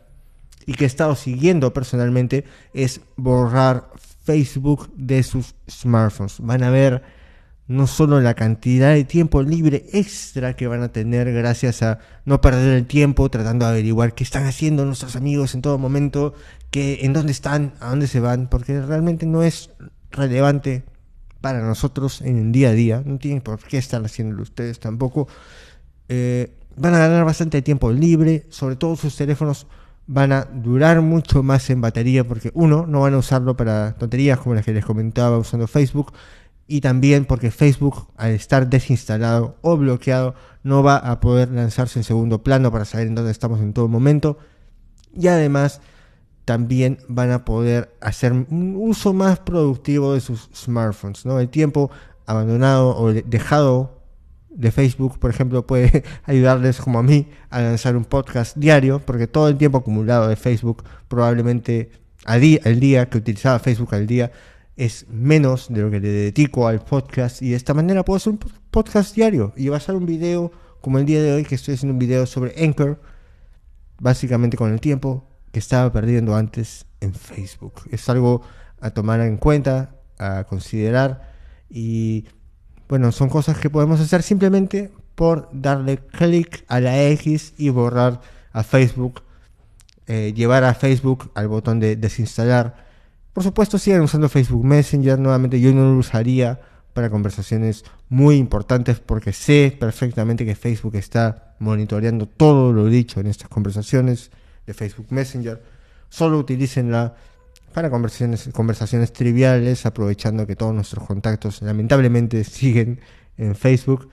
y 0.65 0.73
que 0.73 0.85
he 0.85 0.87
estado 0.87 1.15
siguiendo 1.15 1.73
personalmente 1.73 2.45
es 2.73 3.01
borrar 3.15 3.89
Facebook 4.23 4.91
de 4.95 5.23
sus 5.23 5.55
smartphones. 5.69 6.39
Van 6.39 6.63
a 6.63 6.69
ver 6.69 7.03
no 7.67 7.87
solo 7.87 8.19
la 8.19 8.33
cantidad 8.33 8.93
de 8.93 9.03
tiempo 9.03 9.41
libre 9.41 9.85
extra 9.93 10.55
que 10.55 10.67
van 10.67 10.83
a 10.83 10.91
tener 10.91 11.31
gracias 11.31 11.81
a 11.81 11.99
no 12.25 12.41
perder 12.41 12.77
el 12.77 12.85
tiempo 12.85 13.29
tratando 13.29 13.65
de 13.65 13.71
averiguar 13.71 14.13
qué 14.13 14.23
están 14.23 14.45
haciendo 14.45 14.85
nuestros 14.85 15.15
amigos 15.15 15.55
en 15.55 15.61
todo 15.61 15.77
momento, 15.77 16.33
que, 16.71 16.99
en 17.03 17.13
dónde 17.13 17.31
están, 17.31 17.73
a 17.79 17.89
dónde 17.89 18.07
se 18.07 18.19
van, 18.19 18.49
porque 18.49 18.81
realmente 18.81 19.25
no 19.25 19.43
es 19.43 19.69
relevante 20.11 20.83
para 21.43 21.59
nosotros 21.59 22.21
en 22.21 22.37
el 22.37 22.51
día 22.53 22.69
a 22.69 22.71
día, 22.71 23.03
no 23.05 23.17
tienen 23.17 23.41
por 23.41 23.59
qué 23.59 23.77
estar 23.77 24.01
haciéndolo 24.01 24.43
ustedes 24.43 24.79
tampoco. 24.79 25.27
Eh, 26.07 26.53
van 26.77 26.93
a 26.93 26.99
ganar 26.99 27.25
bastante 27.25 27.61
tiempo 27.61 27.91
libre, 27.91 28.45
sobre 28.47 28.77
todo 28.77 28.95
sus 28.95 29.17
teléfonos 29.17 29.67
van 30.07 30.31
a 30.31 30.45
durar 30.45 31.01
mucho 31.01 31.43
más 31.43 31.69
en 31.69 31.81
batería 31.81 32.25
porque 32.25 32.51
uno, 32.53 32.87
no 32.87 33.01
van 33.01 33.15
a 33.15 33.17
usarlo 33.17 33.57
para 33.57 33.93
tonterías 33.97 34.39
como 34.39 34.55
las 34.55 34.63
que 34.63 34.71
les 34.71 34.85
comentaba 34.85 35.37
usando 35.37 35.67
Facebook 35.67 36.13
y 36.65 36.79
también 36.79 37.25
porque 37.25 37.51
Facebook 37.51 38.07
al 38.15 38.31
estar 38.31 38.69
desinstalado 38.69 39.57
o 39.61 39.75
bloqueado 39.75 40.35
no 40.63 40.81
va 40.81 40.95
a 40.95 41.19
poder 41.19 41.51
lanzarse 41.51 41.99
en 41.99 42.05
segundo 42.05 42.41
plano 42.41 42.71
para 42.71 42.85
saber 42.85 43.07
en 43.07 43.15
dónde 43.15 43.31
estamos 43.31 43.59
en 43.59 43.73
todo 43.73 43.89
momento 43.89 44.37
y 45.13 45.27
además 45.27 45.81
también 46.45 46.99
van 47.07 47.31
a 47.31 47.45
poder 47.45 47.95
hacer 48.01 48.33
un 48.33 48.75
uso 48.77 49.13
más 49.13 49.39
productivo 49.39 50.13
de 50.13 50.21
sus 50.21 50.49
smartphones, 50.53 51.25
¿no? 51.25 51.39
El 51.39 51.49
tiempo 51.49 51.89
abandonado 52.25 52.97
o 52.97 53.13
dejado 53.13 54.01
de 54.49 54.71
Facebook, 54.71 55.19
por 55.19 55.29
ejemplo, 55.29 55.65
puede 55.65 56.03
ayudarles 56.25 56.79
como 56.79 56.99
a 56.99 57.03
mí 57.03 57.27
a 57.49 57.61
lanzar 57.61 57.95
un 57.95 58.05
podcast 58.05 58.57
diario, 58.57 58.99
porque 58.99 59.27
todo 59.27 59.47
el 59.47 59.57
tiempo 59.57 59.77
acumulado 59.77 60.27
de 60.27 60.35
Facebook, 60.35 60.83
probablemente 61.07 61.91
al 62.25 62.39
día, 62.79 63.09
que 63.09 63.17
utilizaba 63.17 63.59
Facebook 63.59 63.95
al 63.95 64.07
día, 64.07 64.31
es 64.75 65.07
menos 65.09 65.67
de 65.69 65.81
lo 65.81 65.91
que 65.91 65.99
le 65.99 66.09
dedico 66.09 66.67
al 66.67 66.83
podcast 66.83 67.41
y 67.41 67.51
de 67.51 67.55
esta 67.55 67.73
manera 67.73 68.03
puedo 68.03 68.17
hacer 68.17 68.33
un 68.33 68.39
podcast 68.71 69.15
diario 69.15 69.53
y 69.55 69.69
basar 69.69 69.95
un 69.95 70.05
video 70.07 70.51
como 70.81 70.97
el 70.97 71.05
día 71.05 71.21
de 71.21 71.31
hoy 71.31 71.43
que 71.43 71.55
estoy 71.55 71.75
haciendo 71.75 71.93
un 71.93 71.99
video 71.99 72.25
sobre 72.25 72.55
Anchor, 72.63 72.99
básicamente 73.99 74.57
con 74.57 74.73
el 74.73 74.81
tiempo 74.81 75.32
que 75.53 75.59
estaba 75.59 75.93
perdiendo 75.93 76.35
antes 76.35 76.87
en 76.99 77.13
Facebook. 77.13 77.83
Es 77.91 78.09
algo 78.09 78.41
a 78.81 78.89
tomar 78.89 79.21
en 79.21 79.37
cuenta, 79.37 79.95
a 80.17 80.45
considerar 80.45 81.31
y 81.69 82.25
bueno, 82.89 83.11
son 83.11 83.29
cosas 83.29 83.59
que 83.59 83.69
podemos 83.69 83.99
hacer 83.99 84.23
simplemente 84.23 84.91
por 85.13 85.49
darle 85.53 85.99
clic 85.99 86.65
a 86.67 86.79
la 86.79 87.03
X 87.03 87.53
y 87.57 87.69
borrar 87.69 88.19
a 88.51 88.63
Facebook, 88.63 89.21
eh, 90.07 90.33
llevar 90.35 90.63
a 90.63 90.73
Facebook 90.73 91.31
al 91.35 91.47
botón 91.47 91.79
de 91.79 91.95
desinstalar. 91.97 92.75
Por 93.31 93.43
supuesto, 93.43 93.77
sigan 93.77 94.01
usando 94.01 94.29
Facebook 94.29 94.65
Messenger. 94.65 95.19
Nuevamente, 95.19 95.61
yo 95.61 95.71
no 95.71 95.83
lo 95.83 95.99
usaría 95.99 96.59
para 96.93 97.11
conversaciones 97.11 97.85
muy 98.09 98.37
importantes 98.37 98.99
porque 98.99 99.33
sé 99.33 99.75
perfectamente 99.79 100.45
que 100.45 100.55
Facebook 100.55 100.95
está 100.95 101.55
monitoreando 101.59 102.25
todo 102.25 102.73
lo 102.73 102.85
dicho 102.85 103.19
en 103.19 103.27
estas 103.27 103.49
conversaciones 103.49 104.31
de 104.65 104.73
Facebook 104.73 105.07
Messenger. 105.09 105.61
Solo 106.09 106.37
utilicenla 106.39 107.15
para 107.73 107.89
conversaciones, 107.89 108.49
conversaciones 108.53 109.11
triviales, 109.13 109.85
aprovechando 109.85 110.45
que 110.45 110.55
todos 110.55 110.73
nuestros 110.73 111.05
contactos 111.05 111.61
lamentablemente 111.61 112.43
siguen 112.43 112.99
en 113.37 113.55
Facebook. 113.55 114.09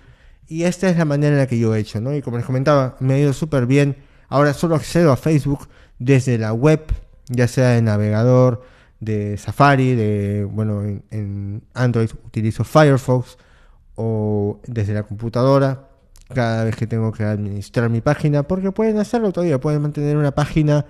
Y 0.49 0.65
esta 0.65 0.89
es 0.89 0.97
la 0.97 1.05
manera 1.05 1.35
en 1.35 1.39
la 1.39 1.47
que 1.47 1.59
yo 1.59 1.75
he 1.75 1.79
hecho, 1.79 2.01
¿no? 2.01 2.15
Y 2.15 2.23
como 2.23 2.37
les 2.37 2.47
comentaba, 2.47 2.97
me 3.01 3.15
ha 3.15 3.19
ido 3.19 3.33
súper 3.33 3.67
bien. 3.67 3.97
Ahora 4.29 4.55
solo 4.55 4.75
accedo 4.75 5.13
a 5.13 5.17
Facebook 5.17 5.69
desde 5.99 6.39
la 6.39 6.53
web, 6.53 6.81
ya 7.29 7.47
sea 7.47 7.71
de 7.71 7.83
navegador, 7.83 8.65
de 8.99 9.37
Safari, 9.37 9.95
de, 9.95 10.45
bueno, 10.51 10.83
en, 10.83 11.05
en 11.11 11.63
Android 11.75 12.11
utilizo 12.25 12.65
Firefox 12.65 13.39
o 13.95 14.61
desde 14.67 14.95
la 14.95 15.03
computadora 15.03 15.90
cada 16.35 16.65
vez 16.65 16.77
que 16.77 16.87
tengo 16.87 17.13
que 17.13 17.25
administrar 17.25 17.91
mi 17.91 18.01
página, 18.01 18.43
porque 18.43 18.73
pueden 18.73 18.99
hacerlo 18.99 19.33
todavía, 19.33 19.61
pueden 19.61 19.83
mantener 19.83 20.17
una 20.17 20.33
página 20.33 20.87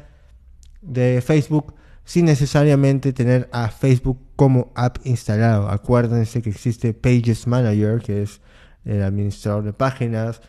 de 0.82 1.22
Facebook 1.24 1.74
sin 2.04 2.24
necesariamente 2.24 3.12
tener 3.12 3.48
a 3.52 3.68
Facebook 3.68 4.18
como 4.36 4.72
app 4.74 4.98
instalado. 5.04 5.68
Acuérdense 5.68 6.42
que 6.42 6.50
existe 6.50 6.94
Pages 6.94 7.46
Manager, 7.46 8.00
que 8.00 8.22
es 8.22 8.40
el 8.84 9.02
administrador 9.02 9.64
de 9.64 9.72
páginas. 9.72 10.40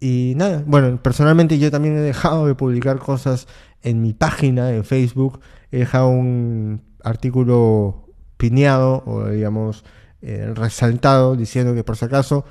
Y 0.00 0.34
nada, 0.36 0.62
bueno, 0.66 1.02
personalmente 1.02 1.58
yo 1.58 1.70
también 1.70 1.96
he 1.96 2.00
dejado 2.00 2.46
de 2.46 2.54
publicar 2.54 2.98
cosas 2.98 3.48
en 3.82 4.02
mi 4.02 4.12
página 4.12 4.70
en 4.70 4.84
Facebook. 4.84 5.40
He 5.72 5.78
dejado 5.78 6.08
un 6.08 6.82
artículo 7.02 8.08
pineado 8.36 9.02
o 9.06 9.28
digamos 9.28 9.84
eh, 10.22 10.52
resaltado 10.54 11.36
diciendo 11.36 11.74
que 11.74 11.84
por 11.84 11.96
si 11.96 12.04
acaso 12.04 12.44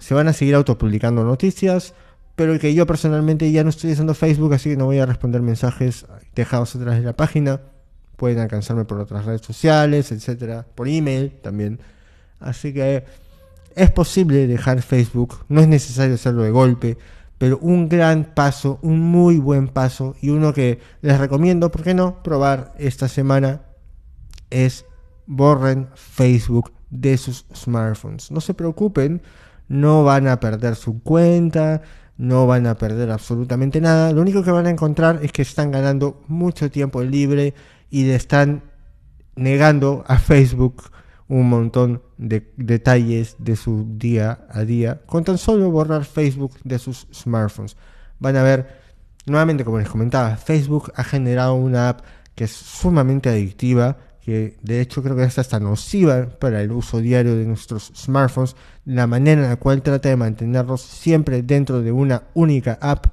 se 0.00 0.14
van 0.14 0.26
a 0.26 0.32
seguir 0.32 0.56
autopublicando 0.56 1.24
noticias 1.24 1.94
pero 2.40 2.58
que 2.58 2.72
yo 2.72 2.86
personalmente 2.86 3.52
ya 3.52 3.64
no 3.64 3.68
estoy 3.68 3.92
usando 3.92 4.14
Facebook, 4.14 4.54
así 4.54 4.70
que 4.70 4.76
no 4.78 4.86
voy 4.86 4.98
a 4.98 5.04
responder 5.04 5.42
mensajes 5.42 6.06
dejados 6.34 6.74
atrás 6.74 6.96
de 6.96 7.04
la 7.04 7.14
página. 7.14 7.60
Pueden 8.16 8.38
alcanzarme 8.38 8.86
por 8.86 8.98
otras 8.98 9.26
redes 9.26 9.42
sociales, 9.42 10.10
etcétera, 10.10 10.64
por 10.74 10.88
email 10.88 11.32
también. 11.42 11.80
Así 12.38 12.72
que 12.72 13.04
es 13.74 13.90
posible 13.90 14.46
dejar 14.46 14.80
Facebook, 14.80 15.44
no 15.50 15.60
es 15.60 15.68
necesario 15.68 16.14
hacerlo 16.14 16.42
de 16.42 16.50
golpe, 16.50 16.96
pero 17.36 17.58
un 17.58 17.90
gran 17.90 18.32
paso, 18.34 18.78
un 18.80 19.00
muy 19.00 19.36
buen 19.36 19.68
paso 19.68 20.16
y 20.22 20.30
uno 20.30 20.54
que 20.54 20.78
les 21.02 21.18
recomiendo, 21.18 21.70
¿por 21.70 21.82
qué 21.82 21.92
no? 21.92 22.22
Probar 22.22 22.72
esta 22.78 23.08
semana 23.08 23.64
es 24.48 24.86
borren 25.26 25.88
Facebook 25.94 26.72
de 26.88 27.18
sus 27.18 27.44
smartphones. 27.54 28.30
No 28.30 28.40
se 28.40 28.54
preocupen, 28.54 29.20
no 29.70 30.02
van 30.02 30.26
a 30.26 30.40
perder 30.40 30.74
su 30.74 31.00
cuenta, 31.00 31.82
no 32.18 32.48
van 32.48 32.66
a 32.66 32.74
perder 32.74 33.12
absolutamente 33.12 33.80
nada. 33.80 34.12
Lo 34.12 34.20
único 34.20 34.42
que 34.42 34.50
van 34.50 34.66
a 34.66 34.70
encontrar 34.70 35.20
es 35.22 35.30
que 35.30 35.42
están 35.42 35.70
ganando 35.70 36.24
mucho 36.26 36.72
tiempo 36.72 37.02
libre 37.02 37.54
y 37.88 38.04
le 38.04 38.16
están 38.16 38.64
negando 39.36 40.04
a 40.08 40.18
Facebook 40.18 40.82
un 41.28 41.48
montón 41.48 42.02
de 42.18 42.52
detalles 42.56 43.36
de 43.38 43.54
su 43.54 43.86
día 43.96 44.44
a 44.50 44.62
día 44.62 45.02
con 45.06 45.22
tan 45.22 45.38
solo 45.38 45.70
borrar 45.70 46.04
Facebook 46.04 46.58
de 46.64 46.80
sus 46.80 47.06
smartphones. 47.14 47.76
Van 48.18 48.34
a 48.34 48.42
ver, 48.42 48.76
nuevamente 49.26 49.64
como 49.64 49.78
les 49.78 49.88
comentaba, 49.88 50.36
Facebook 50.36 50.92
ha 50.96 51.04
generado 51.04 51.54
una 51.54 51.90
app 51.90 52.00
que 52.34 52.42
es 52.42 52.50
sumamente 52.50 53.28
adictiva 53.28 53.98
que 54.20 54.58
de 54.62 54.80
hecho 54.80 55.02
creo 55.02 55.16
que 55.16 55.24
es 55.24 55.38
hasta 55.38 55.60
nociva 55.60 56.28
para 56.38 56.60
el 56.62 56.72
uso 56.72 57.00
diario 57.00 57.36
de 57.36 57.46
nuestros 57.46 57.92
smartphones, 57.96 58.56
la 58.84 59.06
manera 59.06 59.42
en 59.42 59.48
la 59.48 59.56
cual 59.56 59.82
trata 59.82 60.08
de 60.08 60.16
mantenerlos 60.16 60.82
siempre 60.82 61.42
dentro 61.42 61.80
de 61.80 61.92
una 61.92 62.24
única 62.34 62.78
app 62.80 63.06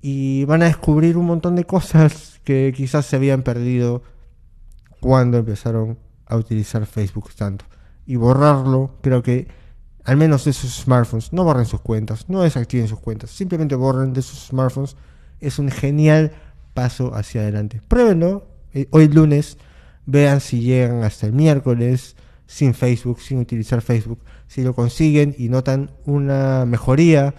y 0.00 0.44
van 0.44 0.62
a 0.62 0.66
descubrir 0.66 1.16
un 1.16 1.26
montón 1.26 1.56
de 1.56 1.64
cosas 1.64 2.40
que 2.44 2.72
quizás 2.76 3.06
se 3.06 3.16
habían 3.16 3.42
perdido 3.42 4.02
cuando 5.00 5.38
empezaron 5.38 5.98
a 6.26 6.36
utilizar 6.36 6.86
Facebook 6.86 7.30
tanto. 7.34 7.64
Y 8.06 8.16
borrarlo, 8.16 8.98
creo 9.02 9.22
que 9.22 9.48
al 10.04 10.16
menos 10.16 10.44
de 10.44 10.52
sus 10.52 10.72
smartphones, 10.82 11.32
no 11.32 11.42
borren 11.42 11.66
sus 11.66 11.80
cuentas, 11.80 12.28
no 12.28 12.42
desactiven 12.42 12.86
sus 12.86 13.00
cuentas, 13.00 13.30
simplemente 13.30 13.74
borren 13.74 14.12
de 14.12 14.22
sus 14.22 14.46
smartphones. 14.46 14.96
Es 15.40 15.58
un 15.58 15.70
genial 15.70 16.32
paso 16.74 17.14
hacia 17.14 17.40
adelante. 17.40 17.82
Pruébenlo 17.88 18.46
eh, 18.72 18.86
hoy 18.90 19.08
lunes 19.08 19.58
Vean 20.06 20.40
si 20.40 20.60
llegan 20.60 21.02
hasta 21.04 21.26
el 21.26 21.32
miércoles 21.32 22.16
sin 22.46 22.74
Facebook, 22.74 23.20
sin 23.20 23.38
utilizar 23.38 23.82
Facebook. 23.82 24.20
Si 24.46 24.62
lo 24.62 24.74
consiguen 24.74 25.34
y 25.36 25.48
notan 25.48 25.90
una 26.04 26.64
mejoría 26.64 27.34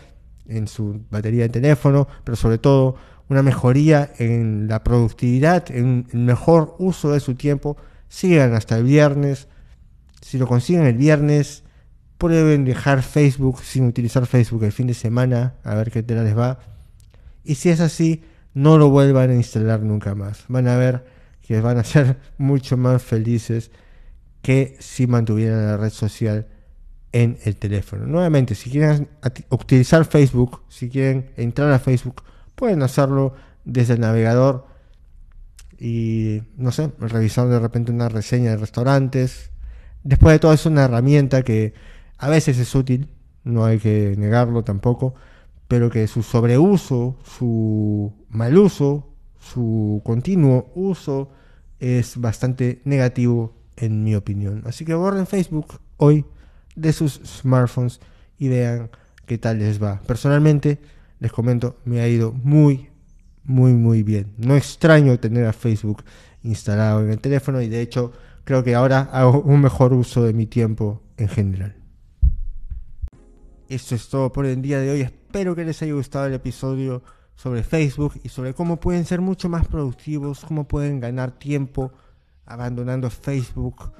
en 0.48 0.68
su 0.68 1.02
batería 1.10 1.44
de 1.44 1.50
teléfono, 1.50 2.08
pero 2.24 2.36
sobre 2.36 2.58
todo 2.58 2.96
una 3.30 3.44
mejoría 3.44 4.12
en 4.20 4.68
la 4.68 4.84
productividad, 4.84 5.70
en 5.72 6.08
el 6.12 6.20
mejor 6.20 6.76
uso 6.80 7.12
de 7.12 7.20
su 7.20 7.36
tiempo, 7.36 7.78
sigan 8.08 8.54
hasta 8.54 8.78
el 8.78 8.84
viernes. 8.84 9.48
Si 10.22 10.38
lo 10.38 10.48
consiguen 10.48 10.86
el 10.86 10.98
viernes, 10.98 11.64
prueben 12.18 12.66
dejar 12.66 13.04
Facebook 13.04 13.62
sin 13.62 13.86
utilizar 13.86 14.26
Facebook 14.26 14.64
el 14.64 14.72
fin 14.72 14.88
de 14.88 14.94
semana, 14.94 15.56
a 15.64 15.76
ver 15.76 15.92
qué 15.92 16.04
tal 16.04 16.24
les 16.24 16.38
va. 16.38 16.60
Y 17.44 17.56
si 17.56 17.70
es 17.70 17.80
así, 17.80 18.24
no 18.54 18.78
lo 18.78 18.90
vuelvan 18.90 19.30
a 19.30 19.36
instalar 19.36 19.82
nunca 19.82 20.16
más. 20.16 20.46
Van 20.48 20.68
a 20.68 20.78
ver 20.78 21.06
que 21.48 21.62
van 21.62 21.78
a 21.78 21.84
ser 21.84 22.18
mucho 22.38 22.78
más 22.78 23.02
felices 23.02 23.72
que 24.42 24.76
si 24.80 25.08
mantuvieran 25.08 25.66
la 25.66 25.78
red 25.78 25.90
social 25.90 26.48
en 27.12 27.38
el 27.46 27.56
teléfono. 27.56 28.06
Nuevamente, 28.06 28.54
si 28.54 28.70
quieren 28.70 29.08
utilizar 29.50 30.06
Facebook, 30.06 30.62
si 30.68 30.90
quieren 30.90 31.32
entrar 31.38 31.72
a 31.72 31.80
Facebook, 31.80 32.24
pueden 32.56 32.84
hacerlo 32.84 33.34
desde 33.64 33.94
el 33.94 34.02
navegador 34.02 34.68
y, 35.80 36.44
no 36.58 36.72
sé, 36.72 36.92
revisar 37.00 37.48
de 37.48 37.60
repente 37.60 37.92
una 37.92 38.10
reseña 38.10 38.52
de 38.52 38.58
restaurantes. 38.58 39.52
Después 40.04 40.34
de 40.34 40.40
todo 40.40 40.54
es 40.54 40.66
una 40.66 40.84
herramienta 40.84 41.44
que 41.44 41.74
a 42.18 42.30
veces 42.30 42.58
es 42.58 42.74
útil, 42.76 43.10
no 43.44 43.66
hay 43.66 43.80
que 43.80 44.16
negarlo 44.18 44.64
tampoco, 44.64 45.16
pero 45.68 45.90
que 45.90 46.08
su 46.08 46.24
sobreuso, 46.24 47.18
su 47.24 48.14
mal 48.30 48.58
uso, 48.58 49.17
su 49.40 50.02
continuo 50.04 50.72
uso 50.76 51.30
es 51.80 52.18
bastante 52.18 52.82
negativo 52.86 53.54
en 53.76 54.04
mi 54.04 54.16
opinión. 54.16 54.64
Así 54.66 54.86
que 54.86 54.94
borren 54.94 55.28
Facebook 55.28 55.80
hoy 55.98 56.26
de 56.76 56.94
sus 56.94 57.22
smartphones 57.24 58.00
y 58.38 58.50
vean 58.50 58.90
qué 59.26 59.38
tal 59.38 59.60
les 59.60 59.82
va. 59.82 60.02
Personalmente, 60.02 60.80
les 61.20 61.32
comento, 61.32 61.78
me 61.86 62.02
ha 62.02 62.08
ido 62.08 62.32
muy, 62.32 62.90
muy, 63.44 63.74
muy 63.74 64.04
bien. 64.04 64.34
No 64.38 64.56
extraño 64.56 65.20
tener 65.20 65.46
a 65.46 65.54
Facebook 65.54 66.04
instalado 66.44 67.04
en 67.04 67.12
el 67.12 67.20
teléfono 67.20 67.62
y 67.62 67.70
de 67.70 67.82
hecho 67.82 68.14
creo 68.44 68.64
que 68.64 68.76
ahora 68.76 69.10
hago 69.12 69.42
un 69.42 69.62
mejor 69.62 69.94
uso 69.94 70.24
de 70.24 70.34
mi 70.34 70.46
tiempo 70.46 71.04
en 71.18 71.28
general. 71.28 71.76
Esto 73.70 73.96
es 73.96 74.08
todo 74.08 74.32
por 74.32 74.46
el 74.46 74.62
día 74.62 74.80
de 74.80 74.92
hoy. 74.92 75.02
Espero 75.02 75.56
que 75.56 75.66
les 75.66 75.82
haya 75.82 75.94
gustado 75.94 76.28
el 76.28 76.34
episodio 76.34 77.04
sobre 77.38 77.64
Facebook 77.64 78.20
y 78.24 78.30
sobre 78.30 78.54
cómo 78.54 78.82
pueden 78.82 79.06
ser 79.06 79.22
mucho 79.22 79.48
más 79.48 79.66
productivos, 79.66 80.44
cómo 80.44 80.68
pueden 80.68 81.00
ganar 81.00 81.32
tiempo 81.32 81.94
abandonando 82.46 83.10
Facebook 83.10 83.92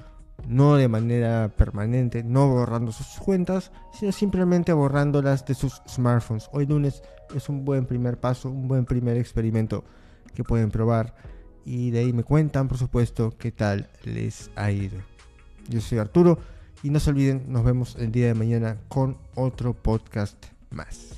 no 0.46 0.76
de 0.76 0.88
manera 0.88 1.52
permanente, 1.56 2.22
no 2.22 2.48
borrando 2.48 2.92
sus 2.92 3.06
cuentas, 3.18 3.72
sino 3.92 4.12
simplemente 4.12 4.72
borrándolas 4.72 5.44
de 5.44 5.54
sus 5.54 5.82
smartphones. 5.88 6.48
Hoy 6.52 6.66
lunes 6.66 7.02
es 7.34 7.48
un 7.48 7.64
buen 7.64 7.86
primer 7.86 8.18
paso, 8.18 8.50
un 8.50 8.68
buen 8.68 8.84
primer 8.84 9.16
experimento 9.16 9.84
que 10.34 10.44
pueden 10.44 10.70
probar 10.70 11.14
y 11.64 11.90
de 11.90 12.00
ahí 12.00 12.12
me 12.12 12.24
cuentan, 12.24 12.68
por 12.68 12.78
supuesto, 12.78 13.34
qué 13.38 13.52
tal 13.52 13.88
les 14.04 14.50
ha 14.56 14.70
ido. 14.70 14.98
Yo 15.68 15.80
soy 15.80 15.98
Arturo 15.98 16.38
y 16.82 16.90
no 16.90 17.00
se 17.00 17.10
olviden, 17.10 17.44
nos 17.48 17.64
vemos 17.64 17.96
el 17.96 18.12
día 18.12 18.26
de 18.26 18.34
mañana 18.34 18.78
con 18.88 19.18
otro 19.34 19.74
podcast 19.74 20.46
más. 20.70 21.17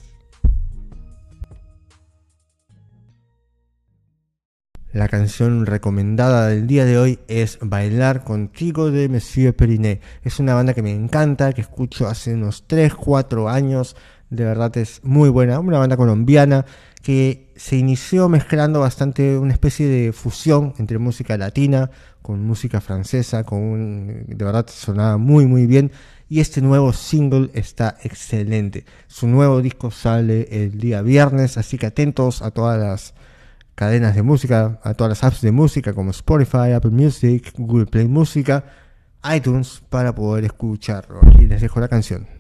La 4.92 5.07
canción 5.07 5.66
recomendada 5.66 6.48
del 6.48 6.66
día 6.66 6.85
de 6.85 6.98
hoy 6.98 7.20
es 7.29 7.61
Bailar 7.62 8.24
contigo 8.24 8.90
de 8.90 9.09
Monsieur 9.09 9.55
Periné. 9.55 10.00
Es 10.24 10.40
una 10.40 10.55
banda 10.55 10.74
que 10.74 10.83
me 10.83 10.90
encanta, 10.90 11.53
que 11.53 11.61
escucho 11.61 12.09
hace 12.09 12.35
unos 12.35 12.64
3, 12.66 12.96
4 12.96 13.48
años. 13.48 13.94
De 14.31 14.44
verdad 14.44 14.76
es 14.79 15.00
muy 15.05 15.29
buena. 15.29 15.61
Una 15.61 15.79
banda 15.79 15.96
colombiana 15.96 16.66
que 17.03 17.53
se 17.55 17.76
inició 17.76 18.29
mezclando 18.29 18.81
bastante 18.81 19.38
una 19.38 19.53
especie 19.53 19.87
de 19.87 20.12
fusión 20.12 20.74
entre 20.79 20.98
música 20.98 21.38
latina 21.38 21.92
con 22.20 22.44
música 22.44 22.81
francesa. 22.81 23.44
Con 23.44 24.26
de 24.26 24.44
verdad 24.44 24.66
sonaba 24.68 25.18
muy 25.18 25.46
muy 25.46 25.66
bien. 25.66 25.92
Y 26.29 26.40
este 26.40 26.62
nuevo 26.62 26.92
single 26.92 27.50
está 27.55 27.96
excelente. 28.03 28.85
Su 29.07 29.29
nuevo 29.29 29.62
disco 29.62 29.92
sale 29.92 30.48
el 30.50 30.79
día 30.79 31.00
viernes, 31.00 31.59
así 31.59 31.79
que 31.79 31.87
atentos 31.87 32.42
a 32.42 32.50
todas 32.50 32.76
las 32.81 33.14
cadenas 33.74 34.14
de 34.14 34.22
música, 34.22 34.80
a 34.83 34.94
todas 34.94 35.11
las 35.11 35.24
apps 35.24 35.40
de 35.40 35.52
música 35.52 35.92
como 35.92 36.11
Spotify, 36.11 36.72
Apple 36.74 36.90
Music, 36.90 37.52
Google 37.56 37.87
Play 37.87 38.09
Música, 38.09 38.64
iTunes 39.35 39.83
para 39.88 40.14
poder 40.14 40.44
escucharlo. 40.44 41.20
Aquí 41.22 41.46
les 41.46 41.61
dejo 41.61 41.80
la 41.80 41.88
canción. 41.88 42.39